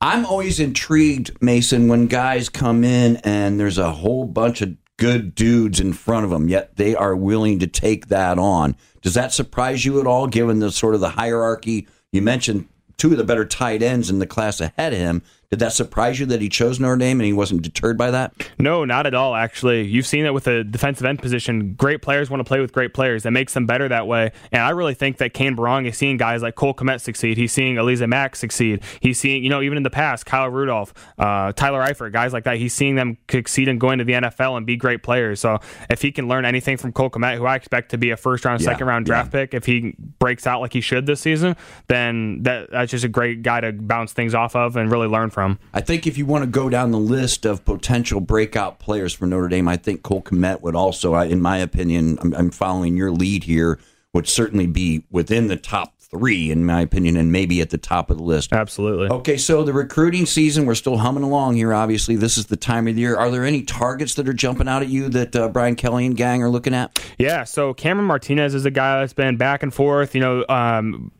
I'm 0.00 0.24
always 0.24 0.60
intrigued, 0.60 1.42
Mason, 1.42 1.88
when 1.88 2.06
guys 2.06 2.48
come 2.48 2.84
in 2.84 3.16
and 3.18 3.60
there's 3.60 3.78
a 3.78 3.90
whole 3.90 4.24
bunch 4.24 4.62
of 4.62 4.76
good 4.96 5.34
dudes 5.34 5.78
in 5.80 5.92
front 5.92 6.24
of 6.24 6.30
them, 6.30 6.48
yet 6.48 6.76
they 6.76 6.94
are 6.94 7.14
willing 7.14 7.58
to 7.58 7.66
take 7.66 8.08
that 8.08 8.38
on. 8.38 8.76
Does 9.02 9.14
that 9.14 9.32
surprise 9.32 9.84
you 9.84 10.00
at 10.00 10.06
all, 10.06 10.26
given 10.26 10.58
the 10.58 10.70
sort 10.70 10.94
of 10.94 11.00
the 11.00 11.10
hierarchy? 11.10 11.86
You 12.12 12.22
mentioned 12.22 12.68
two 12.96 13.12
of 13.12 13.18
the 13.18 13.24
better 13.24 13.44
tight 13.44 13.82
ends 13.82 14.10
in 14.10 14.18
the 14.18 14.26
class 14.26 14.60
ahead 14.60 14.92
of 14.92 14.98
him. 14.98 15.22
Did 15.50 15.58
that 15.58 15.72
surprise 15.72 16.20
you 16.20 16.26
that 16.26 16.40
he 16.40 16.48
chose 16.48 16.78
Notre 16.78 16.96
Dame 16.96 17.18
and 17.18 17.26
he 17.26 17.32
wasn't 17.32 17.62
deterred 17.62 17.98
by 17.98 18.12
that? 18.12 18.32
No, 18.60 18.84
not 18.84 19.04
at 19.04 19.14
all, 19.14 19.34
actually. 19.34 19.84
You've 19.84 20.06
seen 20.06 20.24
it 20.24 20.32
with 20.32 20.44
the 20.44 20.62
defensive 20.62 21.04
end 21.04 21.18
position. 21.18 21.74
Great 21.74 22.02
players 22.02 22.30
want 22.30 22.38
to 22.38 22.44
play 22.44 22.60
with 22.60 22.72
great 22.72 22.94
players. 22.94 23.24
That 23.24 23.32
makes 23.32 23.52
them 23.52 23.66
better 23.66 23.88
that 23.88 24.06
way. 24.06 24.30
And 24.52 24.62
I 24.62 24.70
really 24.70 24.94
think 24.94 25.16
that 25.16 25.34
Cane 25.34 25.56
Berrong 25.56 25.88
is 25.88 25.98
seeing 25.98 26.18
guys 26.18 26.40
like 26.40 26.54
Cole 26.54 26.72
Kmet 26.72 27.00
succeed. 27.00 27.36
He's 27.36 27.52
seeing 27.52 27.74
Alize 27.74 28.08
Mack 28.08 28.36
succeed. 28.36 28.84
He's 29.00 29.18
seeing, 29.18 29.42
you 29.42 29.50
know, 29.50 29.60
even 29.60 29.76
in 29.76 29.82
the 29.82 29.90
past, 29.90 30.24
Kyle 30.24 30.48
Rudolph, 30.48 30.94
uh, 31.18 31.50
Tyler 31.54 31.84
Eifert, 31.84 32.12
guys 32.12 32.32
like 32.32 32.44
that. 32.44 32.58
He's 32.58 32.72
seeing 32.72 32.94
them 32.94 33.18
succeed 33.28 33.66
and 33.66 33.80
go 33.80 33.90
into 33.90 34.04
the 34.04 34.12
NFL 34.12 34.56
and 34.56 34.64
be 34.64 34.76
great 34.76 35.02
players. 35.02 35.40
So 35.40 35.58
if 35.88 36.00
he 36.00 36.12
can 36.12 36.28
learn 36.28 36.44
anything 36.44 36.76
from 36.76 36.92
Cole 36.92 37.10
Kmet, 37.10 37.38
who 37.38 37.46
I 37.46 37.56
expect 37.56 37.90
to 37.90 37.98
be 37.98 38.10
a 38.10 38.16
first 38.16 38.44
round, 38.44 38.60
yeah, 38.60 38.66
second 38.66 38.86
round 38.86 39.04
draft 39.04 39.34
yeah. 39.34 39.40
pick, 39.40 39.54
if 39.54 39.66
he 39.66 39.96
breaks 40.20 40.46
out 40.46 40.60
like 40.60 40.72
he 40.72 40.80
should 40.80 41.06
this 41.06 41.20
season, 41.20 41.56
then 41.88 42.44
that, 42.44 42.70
that's 42.70 42.92
just 42.92 43.04
a 43.04 43.08
great 43.08 43.42
guy 43.42 43.60
to 43.60 43.72
bounce 43.72 44.12
things 44.12 44.32
off 44.32 44.54
of 44.54 44.76
and 44.76 44.92
really 44.92 45.08
learn 45.08 45.28
from. 45.28 45.39
I 45.72 45.80
think 45.80 46.06
if 46.06 46.18
you 46.18 46.26
want 46.26 46.44
to 46.44 46.50
go 46.50 46.68
down 46.68 46.90
the 46.90 46.98
list 46.98 47.44
of 47.44 47.64
potential 47.64 48.20
breakout 48.20 48.78
players 48.78 49.12
for 49.12 49.26
Notre 49.26 49.48
Dame, 49.48 49.68
I 49.68 49.76
think 49.76 50.02
Cole 50.02 50.22
Kmet 50.22 50.60
would 50.60 50.76
also, 50.76 51.14
in 51.14 51.40
my 51.40 51.58
opinion, 51.58 52.18
I'm, 52.20 52.34
I'm 52.34 52.50
following 52.50 52.96
your 52.96 53.10
lead 53.10 53.44
here, 53.44 53.78
would 54.12 54.28
certainly 54.28 54.66
be 54.66 55.04
within 55.10 55.46
the 55.46 55.56
top 55.56 55.94
three, 56.10 56.50
in 56.50 56.66
my 56.66 56.80
opinion, 56.80 57.16
and 57.16 57.30
maybe 57.30 57.60
at 57.60 57.70
the 57.70 57.78
top 57.78 58.10
of 58.10 58.16
the 58.16 58.22
list. 58.22 58.52
Absolutely. 58.52 59.08
Okay, 59.08 59.36
so 59.36 59.62
the 59.62 59.72
recruiting 59.72 60.26
season, 60.26 60.66
we're 60.66 60.74
still 60.74 60.96
humming 60.96 61.22
along 61.22 61.54
here. 61.54 61.72
Obviously, 61.72 62.16
this 62.16 62.36
is 62.36 62.46
the 62.46 62.56
time 62.56 62.88
of 62.88 62.96
the 62.96 63.00
year. 63.00 63.16
Are 63.16 63.30
there 63.30 63.44
any 63.44 63.62
targets 63.62 64.14
that 64.14 64.28
are 64.28 64.32
jumping 64.32 64.66
out 64.68 64.82
at 64.82 64.88
you 64.88 65.08
that 65.10 65.36
uh, 65.36 65.48
Brian 65.48 65.76
Kelly 65.76 66.06
and 66.06 66.16
gang 66.16 66.42
are 66.42 66.50
looking 66.50 66.74
at? 66.74 67.00
Yeah, 67.18 67.44
so 67.44 67.72
Cameron 67.74 68.08
Martinez 68.08 68.54
is 68.54 68.64
a 68.64 68.70
guy 68.70 69.00
that's 69.00 69.12
been 69.12 69.36
back 69.36 69.62
and 69.62 69.72
forth. 69.72 70.14
You 70.16 70.20
know, 70.20 70.44
um, 70.48 71.12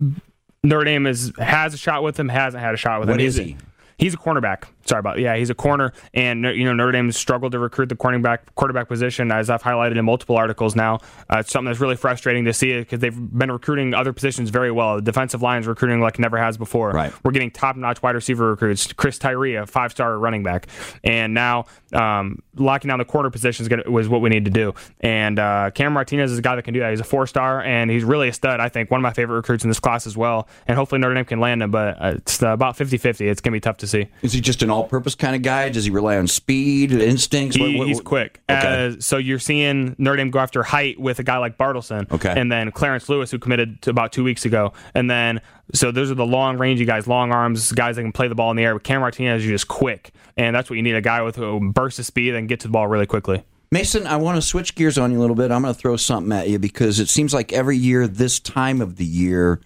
Notre 0.64 0.84
Dame 0.84 1.06
is, 1.06 1.32
has 1.38 1.72
a 1.72 1.78
shot 1.78 2.02
with 2.02 2.18
him, 2.18 2.28
hasn't 2.28 2.60
had 2.62 2.74
a 2.74 2.76
shot 2.76 2.98
with 2.98 3.08
what 3.08 3.20
him. 3.20 3.24
What 3.24 3.28
is 3.28 3.36
he? 3.36 3.56
He's 4.00 4.14
a 4.14 4.16
cornerback. 4.16 4.64
Sorry 4.90 4.98
about 4.98 5.20
yeah, 5.20 5.36
he's 5.36 5.50
a 5.50 5.54
corner, 5.54 5.92
and 6.14 6.42
you 6.44 6.64
know 6.64 6.72
Notre 6.72 6.90
Dame 6.90 7.12
struggled 7.12 7.52
to 7.52 7.60
recruit 7.60 7.90
the 7.90 7.94
cornerback 7.94 8.40
quarterback 8.56 8.88
position, 8.88 9.30
as 9.30 9.48
I've 9.48 9.62
highlighted 9.62 9.96
in 9.96 10.04
multiple 10.04 10.36
articles. 10.36 10.74
Now, 10.74 10.96
uh, 11.32 11.38
it's 11.38 11.52
something 11.52 11.66
that's 11.66 11.78
really 11.78 11.94
frustrating 11.94 12.44
to 12.46 12.52
see 12.52 12.76
because 12.76 12.98
they've 12.98 13.14
been 13.16 13.52
recruiting 13.52 13.94
other 13.94 14.12
positions 14.12 14.50
very 14.50 14.72
well. 14.72 14.96
The 14.96 15.02
defensive 15.02 15.42
line 15.42 15.60
is 15.60 15.68
recruiting 15.68 16.00
like 16.00 16.18
never 16.18 16.36
has 16.38 16.58
before. 16.58 16.90
Right. 16.90 17.12
We're 17.22 17.30
getting 17.30 17.52
top 17.52 17.76
notch 17.76 18.02
wide 18.02 18.16
receiver 18.16 18.50
recruits. 18.50 18.92
Chris 18.92 19.16
Tyree, 19.16 19.54
a 19.54 19.64
five 19.64 19.92
star 19.92 20.18
running 20.18 20.42
back, 20.42 20.66
and 21.04 21.34
now 21.34 21.66
um, 21.92 22.42
locking 22.56 22.88
down 22.88 22.98
the 22.98 23.04
corner 23.04 23.30
position 23.30 23.68
was 23.86 24.08
what 24.08 24.20
we 24.22 24.28
need 24.28 24.44
to 24.44 24.50
do. 24.50 24.74
And 25.02 25.38
uh, 25.38 25.70
Cam 25.72 25.92
Martinez 25.92 26.32
is 26.32 26.38
a 26.38 26.42
guy 26.42 26.56
that 26.56 26.62
can 26.62 26.74
do 26.74 26.80
that. 26.80 26.90
He's 26.90 26.98
a 26.98 27.04
four 27.04 27.28
star, 27.28 27.62
and 27.62 27.92
he's 27.92 28.02
really 28.02 28.28
a 28.28 28.32
stud. 28.32 28.58
I 28.58 28.68
think 28.68 28.90
one 28.90 28.98
of 28.98 29.02
my 29.02 29.12
favorite 29.12 29.36
recruits 29.36 29.62
in 29.62 29.70
this 29.70 29.78
class 29.78 30.08
as 30.08 30.16
well. 30.16 30.48
And 30.66 30.76
hopefully 30.76 31.00
Notre 31.00 31.14
Dame 31.14 31.24
can 31.24 31.38
land 31.38 31.62
him, 31.62 31.70
but 31.70 31.96
uh, 32.02 32.14
it's 32.16 32.42
about 32.42 32.76
50-50. 32.76 33.20
It's 33.30 33.40
gonna 33.40 33.54
be 33.54 33.60
tough 33.60 33.76
to 33.78 33.86
see. 33.86 34.08
Is 34.22 34.32
he 34.32 34.40
just 34.40 34.62
an 34.62 34.70
all-purpose 34.80 35.14
kind 35.14 35.36
of 35.36 35.42
guy? 35.42 35.68
Does 35.68 35.84
he 35.84 35.90
rely 35.90 36.16
on 36.16 36.26
speed, 36.26 36.92
instincts? 36.92 37.56
He, 37.56 37.62
what, 37.62 37.78
what, 37.78 37.88
he's 37.88 38.00
quick. 38.00 38.40
Okay. 38.50 38.94
Uh, 38.96 39.00
so 39.00 39.16
you're 39.16 39.38
seeing 39.38 39.94
Notre 39.98 40.16
Dame 40.16 40.30
go 40.30 40.38
after 40.38 40.62
height 40.62 40.98
with 40.98 41.18
a 41.18 41.22
guy 41.22 41.38
like 41.38 41.56
Bartleson. 41.58 42.10
Okay. 42.10 42.34
And 42.36 42.50
then 42.50 42.72
Clarence 42.72 43.08
Lewis, 43.08 43.30
who 43.30 43.38
committed 43.38 43.82
to 43.82 43.90
about 43.90 44.12
two 44.12 44.24
weeks 44.24 44.44
ago. 44.44 44.72
And 44.94 45.10
then, 45.10 45.40
so 45.72 45.90
those 45.90 46.10
are 46.10 46.14
the 46.14 46.26
long 46.26 46.58
rangey 46.58 46.86
guys, 46.86 47.06
long 47.06 47.32
arms, 47.32 47.72
guys 47.72 47.96
that 47.96 48.02
can 48.02 48.12
play 48.12 48.28
the 48.28 48.34
ball 48.34 48.50
in 48.50 48.56
the 48.56 48.64
air. 48.64 48.74
But 48.74 48.84
Cam 48.84 49.00
Martinez 49.00 49.42
is 49.42 49.48
just 49.48 49.68
quick. 49.68 50.12
And 50.36 50.54
that's 50.56 50.70
what 50.70 50.76
you 50.76 50.82
need 50.82 50.94
a 50.94 51.00
guy 51.00 51.22
with 51.22 51.38
a 51.38 51.60
burst 51.60 51.98
of 51.98 52.06
speed 52.06 52.34
and 52.34 52.48
get 52.48 52.60
to 52.60 52.68
the 52.68 52.72
ball 52.72 52.88
really 52.88 53.06
quickly. 53.06 53.44
Mason, 53.72 54.06
I 54.06 54.16
want 54.16 54.36
to 54.36 54.42
switch 54.42 54.74
gears 54.74 54.98
on 54.98 55.12
you 55.12 55.18
a 55.18 55.20
little 55.20 55.36
bit. 55.36 55.52
I'm 55.52 55.62
going 55.62 55.72
to 55.72 55.78
throw 55.78 55.96
something 55.96 56.32
at 56.32 56.48
you 56.48 56.58
because 56.58 56.98
it 56.98 57.08
seems 57.08 57.32
like 57.32 57.52
every 57.52 57.76
year, 57.76 58.08
this 58.08 58.40
time 58.40 58.80
of 58.80 58.96
the 58.96 59.04
year, 59.04 59.60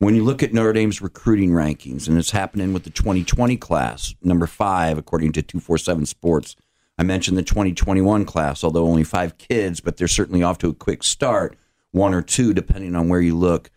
when 0.00 0.16
you 0.16 0.24
look 0.24 0.42
at 0.42 0.54
Notre 0.54 0.72
Dame's 0.72 1.02
recruiting 1.02 1.50
rankings, 1.50 2.08
and 2.08 2.16
it's 2.16 2.30
happening 2.30 2.72
with 2.72 2.84
the 2.84 2.90
2020 2.90 3.56
class, 3.58 4.14
number 4.22 4.46
five, 4.46 4.96
according 4.96 5.32
to 5.32 5.42
247 5.42 6.06
Sports. 6.06 6.56
I 6.98 7.02
mentioned 7.02 7.36
the 7.36 7.42
2021 7.42 8.24
class, 8.24 8.64
although 8.64 8.86
only 8.86 9.04
five 9.04 9.36
kids, 9.36 9.80
but 9.80 9.98
they're 9.98 10.08
certainly 10.08 10.42
off 10.42 10.56
to 10.58 10.70
a 10.70 10.74
quick 10.74 11.02
start, 11.02 11.56
one 11.92 12.14
or 12.14 12.22
two, 12.22 12.54
depending 12.54 12.96
on 12.96 13.10
where 13.10 13.20
you 13.20 13.36
look. 13.36 13.70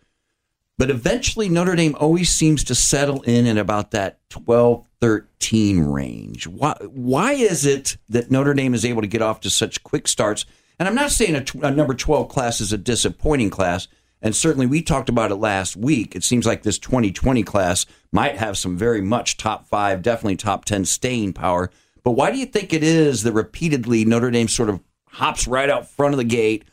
But 0.78 0.90
eventually, 0.90 1.50
Notre 1.50 1.76
Dame 1.76 1.94
always 2.00 2.30
seems 2.30 2.64
to 2.64 2.74
settle 2.74 3.20
in 3.22 3.46
at 3.46 3.58
about 3.58 3.90
that 3.90 4.18
12, 4.30 4.86
13 5.02 5.80
range. 5.80 6.46
Why, 6.46 6.74
why 6.88 7.32
is 7.34 7.66
it 7.66 7.98
that 8.08 8.30
Notre 8.30 8.54
Dame 8.54 8.72
is 8.72 8.86
able 8.86 9.02
to 9.02 9.08
get 9.08 9.22
off 9.22 9.40
to 9.40 9.50
such 9.50 9.82
quick 9.82 10.08
starts? 10.08 10.46
And 10.78 10.88
I'm 10.88 10.94
not 10.94 11.10
saying 11.10 11.36
a, 11.36 11.66
a 11.66 11.70
number 11.70 11.92
12 11.92 12.30
class 12.30 12.62
is 12.62 12.72
a 12.72 12.78
disappointing 12.78 13.50
class 13.50 13.88
and 14.24 14.34
certainly 14.34 14.66
we 14.66 14.80
talked 14.80 15.10
about 15.10 15.30
it 15.30 15.36
last 15.36 15.76
week. 15.76 16.16
It 16.16 16.24
seems 16.24 16.46
like 16.46 16.62
this 16.62 16.78
2020 16.78 17.42
class 17.42 17.84
might 18.10 18.38
have 18.38 18.56
some 18.56 18.76
very 18.76 19.02
much 19.02 19.36
top 19.36 19.68
five, 19.68 20.00
definitely 20.00 20.36
top 20.36 20.64
10 20.64 20.86
staying 20.86 21.34
power. 21.34 21.70
But 22.02 22.12
why 22.12 22.30
do 22.30 22.38
you 22.38 22.46
think 22.46 22.72
it 22.72 22.82
is 22.82 23.22
that 23.22 23.32
repeatedly 23.34 24.06
Notre 24.06 24.30
Dame 24.30 24.48
sort 24.48 24.70
of 24.70 24.80
hops 25.10 25.46
right 25.46 25.68
out 25.68 25.90
front 25.90 26.14
of 26.14 26.18
the 26.18 26.24
gate, 26.24 26.64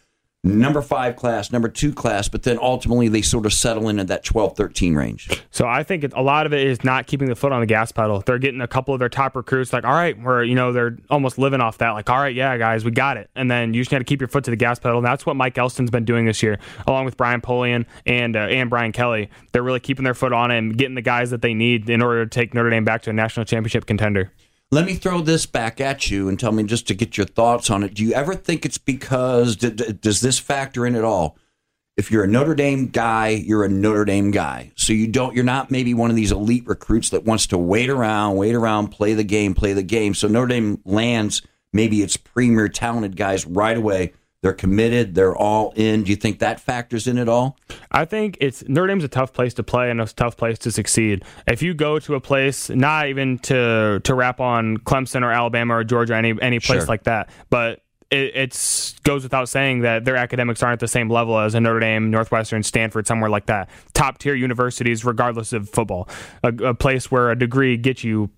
number 0.43 0.81
five 0.81 1.15
class, 1.15 1.51
number 1.51 1.69
two 1.69 1.93
class, 1.93 2.27
but 2.27 2.43
then 2.43 2.57
ultimately 2.59 3.07
they 3.07 3.21
sort 3.21 3.45
of 3.45 3.53
settle 3.53 3.87
in 3.89 3.99
at 3.99 4.07
that 4.07 4.23
12, 4.23 4.57
13 4.57 4.95
range. 4.95 5.29
So 5.51 5.67
I 5.67 5.83
think 5.83 6.05
a 6.13 6.21
lot 6.21 6.45
of 6.45 6.53
it 6.53 6.65
is 6.65 6.83
not 6.83 7.05
keeping 7.05 7.29
the 7.29 7.35
foot 7.35 7.51
on 7.51 7.59
the 7.59 7.67
gas 7.67 7.91
pedal. 7.91 8.23
They're 8.25 8.39
getting 8.39 8.61
a 8.61 8.67
couple 8.67 8.93
of 8.93 8.99
their 8.99 9.09
top 9.09 9.35
recruits 9.35 9.71
like, 9.71 9.83
all 9.83 9.93
right, 9.93 10.19
we're, 10.19 10.43
you 10.43 10.55
know, 10.55 10.71
they're 10.71 10.97
almost 11.09 11.37
living 11.37 11.61
off 11.61 11.77
that. 11.77 11.91
Like, 11.91 12.09
all 12.09 12.17
right, 12.17 12.33
yeah, 12.33 12.57
guys, 12.57 12.83
we 12.83 12.91
got 12.91 13.17
it. 13.17 13.29
And 13.35 13.51
then 13.51 13.73
you 13.73 13.81
just 13.81 13.91
got 13.91 13.99
to 13.99 14.03
keep 14.03 14.19
your 14.19 14.27
foot 14.27 14.43
to 14.45 14.51
the 14.51 14.57
gas 14.57 14.79
pedal. 14.79 14.97
And 14.97 15.05
that's 15.05 15.25
what 15.25 15.35
Mike 15.35 15.57
Elston's 15.57 15.91
been 15.91 16.05
doing 16.05 16.25
this 16.25 16.41
year, 16.41 16.57
along 16.87 17.05
with 17.05 17.17
Brian 17.17 17.41
Polian 17.41 17.85
and, 18.07 18.35
uh, 18.35 18.39
and 18.39 18.69
Brian 18.69 18.91
Kelly. 18.91 19.29
They're 19.51 19.63
really 19.63 19.79
keeping 19.79 20.03
their 20.03 20.15
foot 20.15 20.33
on 20.33 20.49
it 20.49 20.57
and 20.57 20.75
getting 20.75 20.95
the 20.95 21.01
guys 21.01 21.29
that 21.29 21.43
they 21.43 21.53
need 21.53 21.89
in 21.89 22.01
order 22.01 22.25
to 22.25 22.29
take 22.29 22.53
Notre 22.55 22.69
Dame 22.71 22.83
back 22.83 23.03
to 23.03 23.11
a 23.11 23.13
national 23.13 23.45
championship 23.45 23.85
contender. 23.85 24.31
Let 24.73 24.85
me 24.85 24.93
throw 24.93 25.19
this 25.19 25.45
back 25.45 25.81
at 25.81 26.09
you 26.09 26.29
and 26.29 26.39
tell 26.39 26.53
me 26.53 26.63
just 26.63 26.87
to 26.87 26.93
get 26.93 27.17
your 27.17 27.25
thoughts 27.25 27.69
on 27.69 27.83
it. 27.83 27.93
Do 27.93 28.05
you 28.05 28.13
ever 28.13 28.33
think 28.35 28.65
it's 28.65 28.77
because 28.77 29.57
does 29.57 30.21
this 30.21 30.39
factor 30.39 30.85
in 30.85 30.95
at 30.95 31.03
all? 31.03 31.37
If 31.97 32.09
you're 32.09 32.23
a 32.23 32.27
Notre 32.27 32.55
Dame 32.55 32.87
guy, 32.87 33.29
you're 33.29 33.65
a 33.65 33.69
Notre 33.69 34.05
Dame 34.05 34.31
guy. 34.31 34.71
So 34.77 34.93
you 34.93 35.07
don't 35.07 35.35
you're 35.35 35.43
not 35.43 35.71
maybe 35.71 35.93
one 35.93 36.09
of 36.09 36.15
these 36.15 36.31
elite 36.31 36.65
recruits 36.65 37.09
that 37.09 37.25
wants 37.25 37.47
to 37.47 37.57
wait 37.57 37.89
around, 37.89 38.37
wait 38.37 38.55
around, 38.55 38.87
play 38.87 39.13
the 39.13 39.25
game, 39.25 39.53
play 39.53 39.73
the 39.73 39.83
game. 39.83 40.13
So 40.13 40.29
Notre 40.29 40.47
Dame 40.47 40.79
lands 40.85 41.41
maybe 41.73 42.01
its 42.01 42.15
premier 42.15 42.69
talented 42.69 43.17
guys 43.17 43.45
right 43.45 43.75
away 43.75 44.13
they're 44.41 44.53
committed. 44.53 45.13
They're 45.13 45.35
all 45.35 45.71
in. 45.75 46.03
Do 46.03 46.09
you 46.09 46.15
think 46.15 46.39
that 46.39 46.59
factors 46.59 47.07
in 47.07 47.17
at 47.17 47.29
all? 47.29 47.57
I 47.91 48.05
think 48.05 48.37
it's 48.41 48.67
Notre 48.67 48.87
Dame's 48.87 49.03
a 49.03 49.07
tough 49.07 49.33
place 49.33 49.53
to 49.55 49.63
play 49.63 49.91
and 49.91 50.01
a 50.01 50.05
tough 50.05 50.35
place 50.35 50.57
to 50.59 50.71
succeed. 50.71 51.23
If 51.47 51.61
you 51.61 51.73
go 51.73 51.99
to 51.99 52.15
a 52.15 52.19
place, 52.19 52.69
not 52.69 53.07
even 53.07 53.37
to 53.39 54.01
to 54.03 54.15
rap 54.15 54.39
on 54.39 54.77
Clemson 54.77 55.21
or 55.21 55.31
Alabama 55.31 55.77
or 55.77 55.83
Georgia, 55.83 56.15
any 56.15 56.35
any 56.41 56.59
place 56.59 56.81
sure. 56.81 56.87
like 56.87 57.03
that, 57.03 57.29
but 57.49 57.83
it 58.09 58.31
it's 58.35 58.93
goes 58.99 59.23
without 59.23 59.47
saying 59.47 59.81
that 59.81 60.05
their 60.05 60.15
academics 60.15 60.63
aren't 60.63 60.73
at 60.73 60.79
the 60.79 60.87
same 60.87 61.09
level 61.09 61.39
as 61.39 61.53
a 61.53 61.59
Notre 61.59 61.79
Dame, 61.79 62.09
Northwestern, 62.09 62.63
Stanford, 62.63 63.05
somewhere 63.05 63.29
like 63.29 63.45
that. 63.45 63.69
Top 63.93 64.17
tier 64.17 64.33
universities, 64.33 65.05
regardless 65.05 65.53
of 65.53 65.69
football, 65.69 66.09
a, 66.43 66.49
a 66.49 66.73
place 66.73 67.11
where 67.11 67.29
a 67.29 67.37
degree 67.37 67.77
gets 67.77 68.03
you 68.03 68.31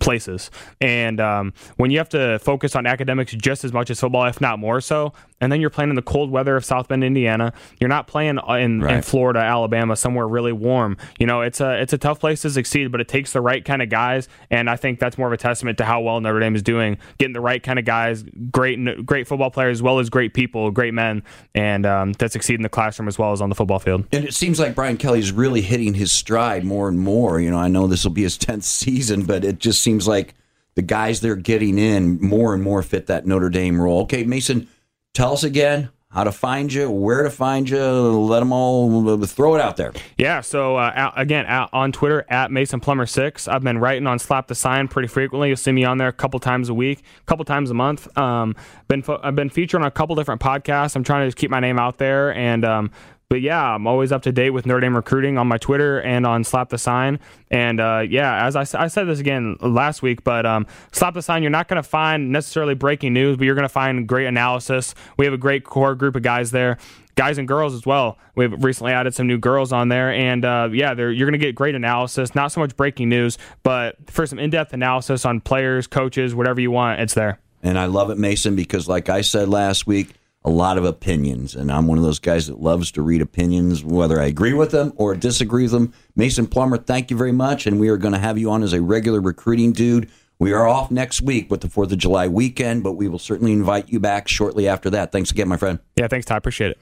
places. 0.00 0.50
And 0.80 1.20
um, 1.20 1.52
when 1.76 1.90
you 1.90 1.98
have 1.98 2.08
to 2.10 2.38
focus 2.38 2.76
on 2.76 2.86
academics 2.86 3.32
just 3.32 3.64
as 3.64 3.72
much 3.72 3.90
as 3.90 4.00
football, 4.00 4.26
if 4.26 4.40
not 4.40 4.58
more 4.58 4.80
so, 4.80 5.12
and 5.40 5.50
then 5.50 5.60
you're 5.60 5.70
playing 5.70 5.90
in 5.90 5.96
the 5.96 6.02
cold 6.02 6.30
weather 6.30 6.56
of 6.56 6.64
South 6.64 6.88
Bend, 6.88 7.02
Indiana, 7.02 7.52
you're 7.78 7.88
not 7.88 8.06
playing 8.06 8.38
in, 8.48 8.80
right. 8.82 8.96
in 8.96 9.02
Florida, 9.02 9.40
Alabama, 9.40 9.96
somewhere 9.96 10.28
really 10.28 10.52
warm. 10.52 10.96
You 11.18 11.26
know, 11.26 11.40
it's 11.40 11.60
a 11.60 11.80
it's 11.80 11.92
a 11.92 11.98
tough 11.98 12.20
place 12.20 12.42
to 12.42 12.50
succeed, 12.50 12.92
but 12.92 13.00
it 13.00 13.08
takes 13.08 13.32
the 13.32 13.40
right 13.40 13.64
kind 13.64 13.80
of 13.80 13.88
guys, 13.88 14.28
and 14.50 14.68
I 14.68 14.76
think 14.76 14.98
that's 14.98 15.16
more 15.16 15.26
of 15.28 15.32
a 15.32 15.38
testament 15.38 15.78
to 15.78 15.84
how 15.84 16.00
well 16.00 16.20
Notre 16.20 16.40
Dame 16.40 16.54
is 16.54 16.62
doing, 16.62 16.98
getting 17.18 17.32
the 17.32 17.40
right 17.40 17.62
kind 17.62 17.78
of 17.78 17.84
guys, 17.84 18.22
great 18.50 19.06
great 19.06 19.26
football 19.26 19.50
players 19.50 19.78
as 19.78 19.82
well 19.82 19.98
as 19.98 20.10
great 20.10 20.34
people, 20.34 20.70
great 20.70 20.92
men, 20.92 21.22
and 21.54 21.86
um, 21.86 22.12
that 22.14 22.32
succeed 22.32 22.54
in 22.54 22.62
the 22.62 22.68
classroom 22.68 23.08
as 23.08 23.18
well 23.18 23.32
as 23.32 23.40
on 23.40 23.48
the 23.48 23.54
football 23.54 23.78
field. 23.78 24.04
And 24.12 24.24
it 24.24 24.34
seems 24.34 24.60
like 24.60 24.74
Brian 24.74 24.96
Kelly's 24.96 25.32
really 25.32 25.62
hitting 25.62 25.94
his 25.94 26.12
stride 26.12 26.64
more 26.64 26.88
and 26.88 26.98
more. 26.98 27.40
You 27.40 27.50
know, 27.50 27.58
I 27.58 27.68
know 27.68 27.86
this 27.86 28.04
will 28.04 28.12
be 28.12 28.22
his 28.22 28.36
tenth 28.36 28.64
season, 28.80 29.24
but 29.24 29.44
it 29.44 29.58
just 29.60 29.82
seems 29.82 30.08
like 30.08 30.34
the 30.74 30.82
guys 30.82 31.20
they're 31.20 31.36
getting 31.36 31.78
in 31.78 32.20
more 32.20 32.54
and 32.54 32.62
more 32.62 32.82
fit 32.82 33.06
that 33.06 33.26
Notre 33.26 33.50
Dame 33.50 33.80
role. 33.80 34.02
Okay, 34.02 34.24
Mason, 34.24 34.68
tell 35.14 35.32
us 35.32 35.44
again 35.44 35.90
how 36.12 36.24
to 36.24 36.32
find 36.32 36.72
you, 36.72 36.90
where 36.90 37.22
to 37.22 37.30
find 37.30 37.70
you, 37.70 37.78
let 37.80 38.40
them 38.40 38.52
all 38.52 39.16
throw 39.26 39.54
it 39.54 39.60
out 39.60 39.76
there. 39.76 39.92
Yeah, 40.18 40.40
so 40.40 40.74
uh, 40.76 41.12
again, 41.14 41.46
on 41.46 41.92
Twitter 41.92 42.26
at 42.28 42.50
Mason 42.50 42.80
Plummer 42.80 43.06
six. 43.06 43.46
I've 43.46 43.62
been 43.62 43.78
writing 43.78 44.08
on 44.08 44.18
Slap 44.18 44.48
the 44.48 44.56
Sign 44.56 44.88
pretty 44.88 45.06
frequently. 45.06 45.48
You'll 45.48 45.56
see 45.56 45.70
me 45.70 45.84
on 45.84 45.98
there 45.98 46.08
a 46.08 46.12
couple 46.12 46.40
times 46.40 46.68
a 46.68 46.74
week, 46.74 47.04
a 47.20 47.24
couple 47.26 47.44
times 47.44 47.70
a 47.70 47.74
month. 47.74 48.18
Um, 48.18 48.56
been 48.88 49.04
I've 49.22 49.36
been 49.36 49.50
featured 49.50 49.82
on 49.82 49.86
a 49.86 49.90
couple 49.92 50.16
different 50.16 50.40
podcasts. 50.40 50.96
I'm 50.96 51.04
trying 51.04 51.22
to 51.22 51.26
just 51.28 51.36
keep 51.36 51.50
my 51.50 51.60
name 51.60 51.78
out 51.78 51.98
there 51.98 52.34
and 52.34 52.64
um, 52.64 52.90
but 53.30 53.40
yeah, 53.40 53.62
I'm 53.62 53.86
always 53.86 54.10
up 54.10 54.22
to 54.22 54.32
date 54.32 54.50
with 54.50 54.66
Notre 54.66 54.80
Dame 54.80 54.96
recruiting 54.96 55.38
on 55.38 55.46
my 55.46 55.56
Twitter 55.56 56.02
and 56.02 56.26
on 56.26 56.42
Slap 56.42 56.68
the 56.68 56.78
Sign. 56.78 57.20
And 57.48 57.80
uh, 57.80 58.04
yeah, 58.06 58.44
as 58.44 58.56
I, 58.56 58.62
I, 58.74 58.88
said 58.88 59.04
this 59.04 59.20
again 59.20 59.56
last 59.60 60.02
week, 60.02 60.24
but 60.24 60.44
um, 60.44 60.66
Slap 60.90 61.14
the 61.14 61.22
Sign, 61.22 61.44
you're 61.44 61.50
not 61.50 61.68
going 61.68 61.80
to 61.80 61.88
find 61.88 62.32
necessarily 62.32 62.74
breaking 62.74 63.12
news, 63.12 63.36
but 63.36 63.44
you're 63.44 63.54
going 63.54 63.62
to 63.62 63.68
find 63.68 64.08
great 64.08 64.26
analysis. 64.26 64.96
We 65.16 65.26
have 65.26 65.32
a 65.32 65.38
great 65.38 65.62
core 65.62 65.94
group 65.94 66.16
of 66.16 66.22
guys 66.22 66.50
there. 66.50 66.76
Guys 67.14 67.38
and 67.38 67.46
girls 67.46 67.72
as 67.72 67.86
well. 67.86 68.18
We've 68.34 68.52
recently 68.64 68.92
added 68.92 69.14
some 69.14 69.28
new 69.28 69.38
girls 69.38 69.72
on 69.72 69.90
there, 69.90 70.10
and 70.10 70.44
uh, 70.44 70.70
yeah, 70.72 70.94
you're 70.94 71.14
going 71.14 71.32
to 71.32 71.38
get 71.38 71.54
great 71.54 71.74
analysis. 71.74 72.34
Not 72.34 72.50
so 72.50 72.60
much 72.60 72.76
breaking 72.76 73.10
news, 73.10 73.38
but 73.62 73.96
for 74.06 74.26
some 74.26 74.38
in-depth 74.38 74.72
analysis 74.72 75.24
on 75.24 75.40
players, 75.40 75.86
coaches, 75.86 76.34
whatever 76.34 76.60
you 76.60 76.70
want, 76.70 77.00
it's 77.00 77.14
there. 77.14 77.38
And 77.62 77.78
I 77.78 77.86
love 77.86 78.10
it, 78.10 78.18
Mason, 78.18 78.56
because 78.56 78.88
like 78.88 79.08
I 79.08 79.20
said 79.20 79.48
last 79.48 79.86
week, 79.86 80.14
a 80.44 80.50
lot 80.50 80.78
of 80.78 80.84
opinions, 80.84 81.54
and 81.54 81.70
I'm 81.70 81.86
one 81.86 81.98
of 81.98 82.04
those 82.04 82.18
guys 82.18 82.46
that 82.46 82.60
loves 82.60 82.90
to 82.92 83.02
read 83.02 83.20
opinions, 83.20 83.84
whether 83.84 84.20
I 84.20 84.26
agree 84.26 84.54
with 84.54 84.70
them 84.70 84.92
or 84.96 85.14
disagree 85.14 85.64
with 85.64 85.72
them. 85.72 85.92
Mason 86.16 86.46
Plummer, 86.46 86.78
thank 86.78 87.10
you 87.10 87.16
very 87.16 87.32
much, 87.32 87.66
and 87.66 87.78
we 87.78 87.88
are 87.88 87.98
going 87.98 88.14
to 88.14 88.18
have 88.18 88.38
you 88.38 88.50
on 88.50 88.62
as 88.62 88.72
a 88.72 88.80
regular 88.80 89.20
recruiting 89.20 89.72
dude. 89.72 90.10
We 90.38 90.54
are 90.54 90.66
off 90.66 90.90
next 90.90 91.20
week 91.20 91.50
with 91.50 91.60
the 91.60 91.68
4th 91.68 91.92
of 91.92 91.98
July 91.98 92.26
weekend, 92.26 92.82
but 92.82 92.92
we 92.92 93.08
will 93.08 93.18
certainly 93.18 93.52
invite 93.52 93.90
you 93.90 94.00
back 94.00 94.26
shortly 94.28 94.66
after 94.66 94.88
that. 94.90 95.12
Thanks 95.12 95.30
again, 95.30 95.48
my 95.48 95.58
friend. 95.58 95.78
Yeah, 95.96 96.08
thanks, 96.08 96.24
Ty. 96.24 96.38
Appreciate 96.38 96.70
it. 96.70 96.78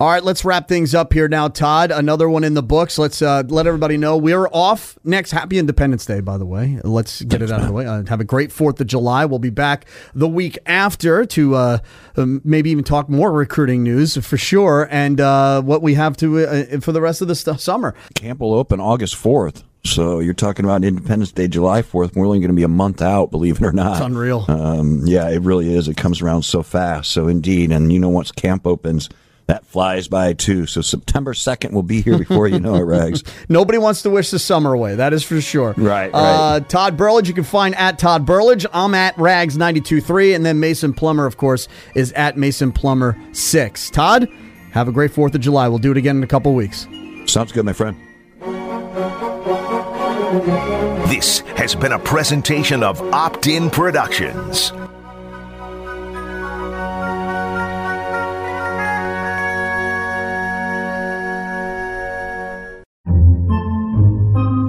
All 0.00 0.10
right, 0.10 0.24
let's 0.24 0.44
wrap 0.44 0.66
things 0.66 0.92
up 0.92 1.12
here 1.12 1.28
now, 1.28 1.46
Todd. 1.46 1.92
Another 1.92 2.28
one 2.28 2.42
in 2.42 2.54
the 2.54 2.64
books. 2.64 2.98
Let's 2.98 3.22
uh, 3.22 3.44
let 3.46 3.68
everybody 3.68 3.96
know 3.96 4.16
we're 4.16 4.48
off 4.48 4.98
next. 5.04 5.30
Happy 5.30 5.56
Independence 5.56 6.04
Day, 6.04 6.20
by 6.20 6.36
the 6.36 6.44
way. 6.44 6.80
Let's 6.82 7.22
get 7.22 7.42
it 7.42 7.52
out 7.52 7.60
of 7.60 7.68
the 7.68 7.72
way. 7.72 7.86
Uh, 7.86 8.02
have 8.08 8.20
a 8.20 8.24
great 8.24 8.50
Fourth 8.50 8.80
of 8.80 8.88
July. 8.88 9.24
We'll 9.24 9.38
be 9.38 9.50
back 9.50 9.86
the 10.12 10.26
week 10.26 10.58
after 10.66 11.24
to 11.26 11.54
uh, 11.54 11.78
um, 12.16 12.40
maybe 12.42 12.70
even 12.70 12.82
talk 12.82 13.08
more 13.08 13.30
recruiting 13.30 13.84
news 13.84 14.16
for 14.16 14.36
sure, 14.36 14.88
and 14.90 15.20
uh, 15.20 15.62
what 15.62 15.80
we 15.80 15.94
have 15.94 16.16
to 16.18 16.40
uh, 16.44 16.80
for 16.80 16.90
the 16.90 17.00
rest 17.00 17.22
of 17.22 17.28
the 17.28 17.36
st- 17.36 17.60
summer. 17.60 17.94
Camp 18.16 18.40
will 18.40 18.54
open 18.54 18.80
August 18.80 19.14
fourth. 19.14 19.62
So 19.84 20.18
you're 20.18 20.34
talking 20.34 20.64
about 20.64 20.82
Independence 20.82 21.30
Day, 21.30 21.46
July 21.46 21.82
4th. 21.82 22.16
We're 22.16 22.24
only 22.24 22.38
going 22.38 22.48
to 22.48 22.54
be 22.56 22.62
a 22.62 22.68
month 22.68 23.02
out, 23.02 23.30
believe 23.30 23.60
it 23.60 23.66
or 23.66 23.72
not. 23.72 23.98
It's 23.98 24.06
unreal. 24.06 24.46
Um, 24.48 25.02
yeah, 25.04 25.28
it 25.28 25.42
really 25.42 25.74
is. 25.74 25.88
It 25.88 25.98
comes 25.98 26.22
around 26.22 26.42
so 26.44 26.62
fast. 26.62 27.10
So 27.10 27.28
indeed, 27.28 27.70
and 27.70 27.92
you 27.92 27.98
know, 27.98 28.08
once 28.08 28.32
camp 28.32 28.66
opens, 28.66 29.10
that 29.46 29.66
flies 29.66 30.08
by 30.08 30.32
too. 30.32 30.66
So 30.66 30.80
September 30.80 31.34
2nd 31.34 31.72
will 31.72 31.82
be 31.82 32.00
here 32.00 32.16
before 32.18 32.48
you 32.48 32.60
know 32.60 32.76
it, 32.76 32.82
Rags. 32.82 33.22
Nobody 33.48 33.78
wants 33.78 34.02
to 34.02 34.10
wish 34.10 34.30
the 34.30 34.38
summer 34.38 34.72
away. 34.72 34.94
That 34.94 35.12
is 35.12 35.22
for 35.22 35.40
sure. 35.40 35.74
Right, 35.76 36.12
right. 36.12 36.14
Uh, 36.14 36.60
Todd 36.60 36.96
Burlage, 36.96 37.28
you 37.28 37.34
can 37.34 37.44
find 37.44 37.74
at 37.74 37.98
Todd 37.98 38.24
Burlage. 38.24 38.64
I'm 38.72 38.94
at 38.94 39.16
Rags923. 39.16 40.34
And 40.34 40.46
then 40.46 40.60
Mason 40.60 40.94
Plummer, 40.94 41.26
of 41.26 41.36
course, 41.36 41.68
is 41.94 42.12
at 42.12 42.36
Mason 42.36 42.72
Plummer 42.72 43.18
6. 43.32 43.90
Todd, 43.90 44.28
have 44.72 44.88
a 44.88 44.92
great 44.92 45.12
4th 45.12 45.34
of 45.34 45.40
July. 45.40 45.68
We'll 45.68 45.78
do 45.78 45.90
it 45.90 45.96
again 45.96 46.16
in 46.16 46.22
a 46.22 46.28
couple 46.28 46.54
weeks. 46.54 46.86
Sounds 47.26 47.52
good, 47.52 47.64
my 47.64 47.72
friend. 47.72 47.96
This 51.08 51.40
has 51.56 51.74
been 51.74 51.92
a 51.92 51.98
presentation 51.98 52.82
of 52.82 53.00
Opt 53.14 53.46
In 53.46 53.70
Productions. 53.70 54.72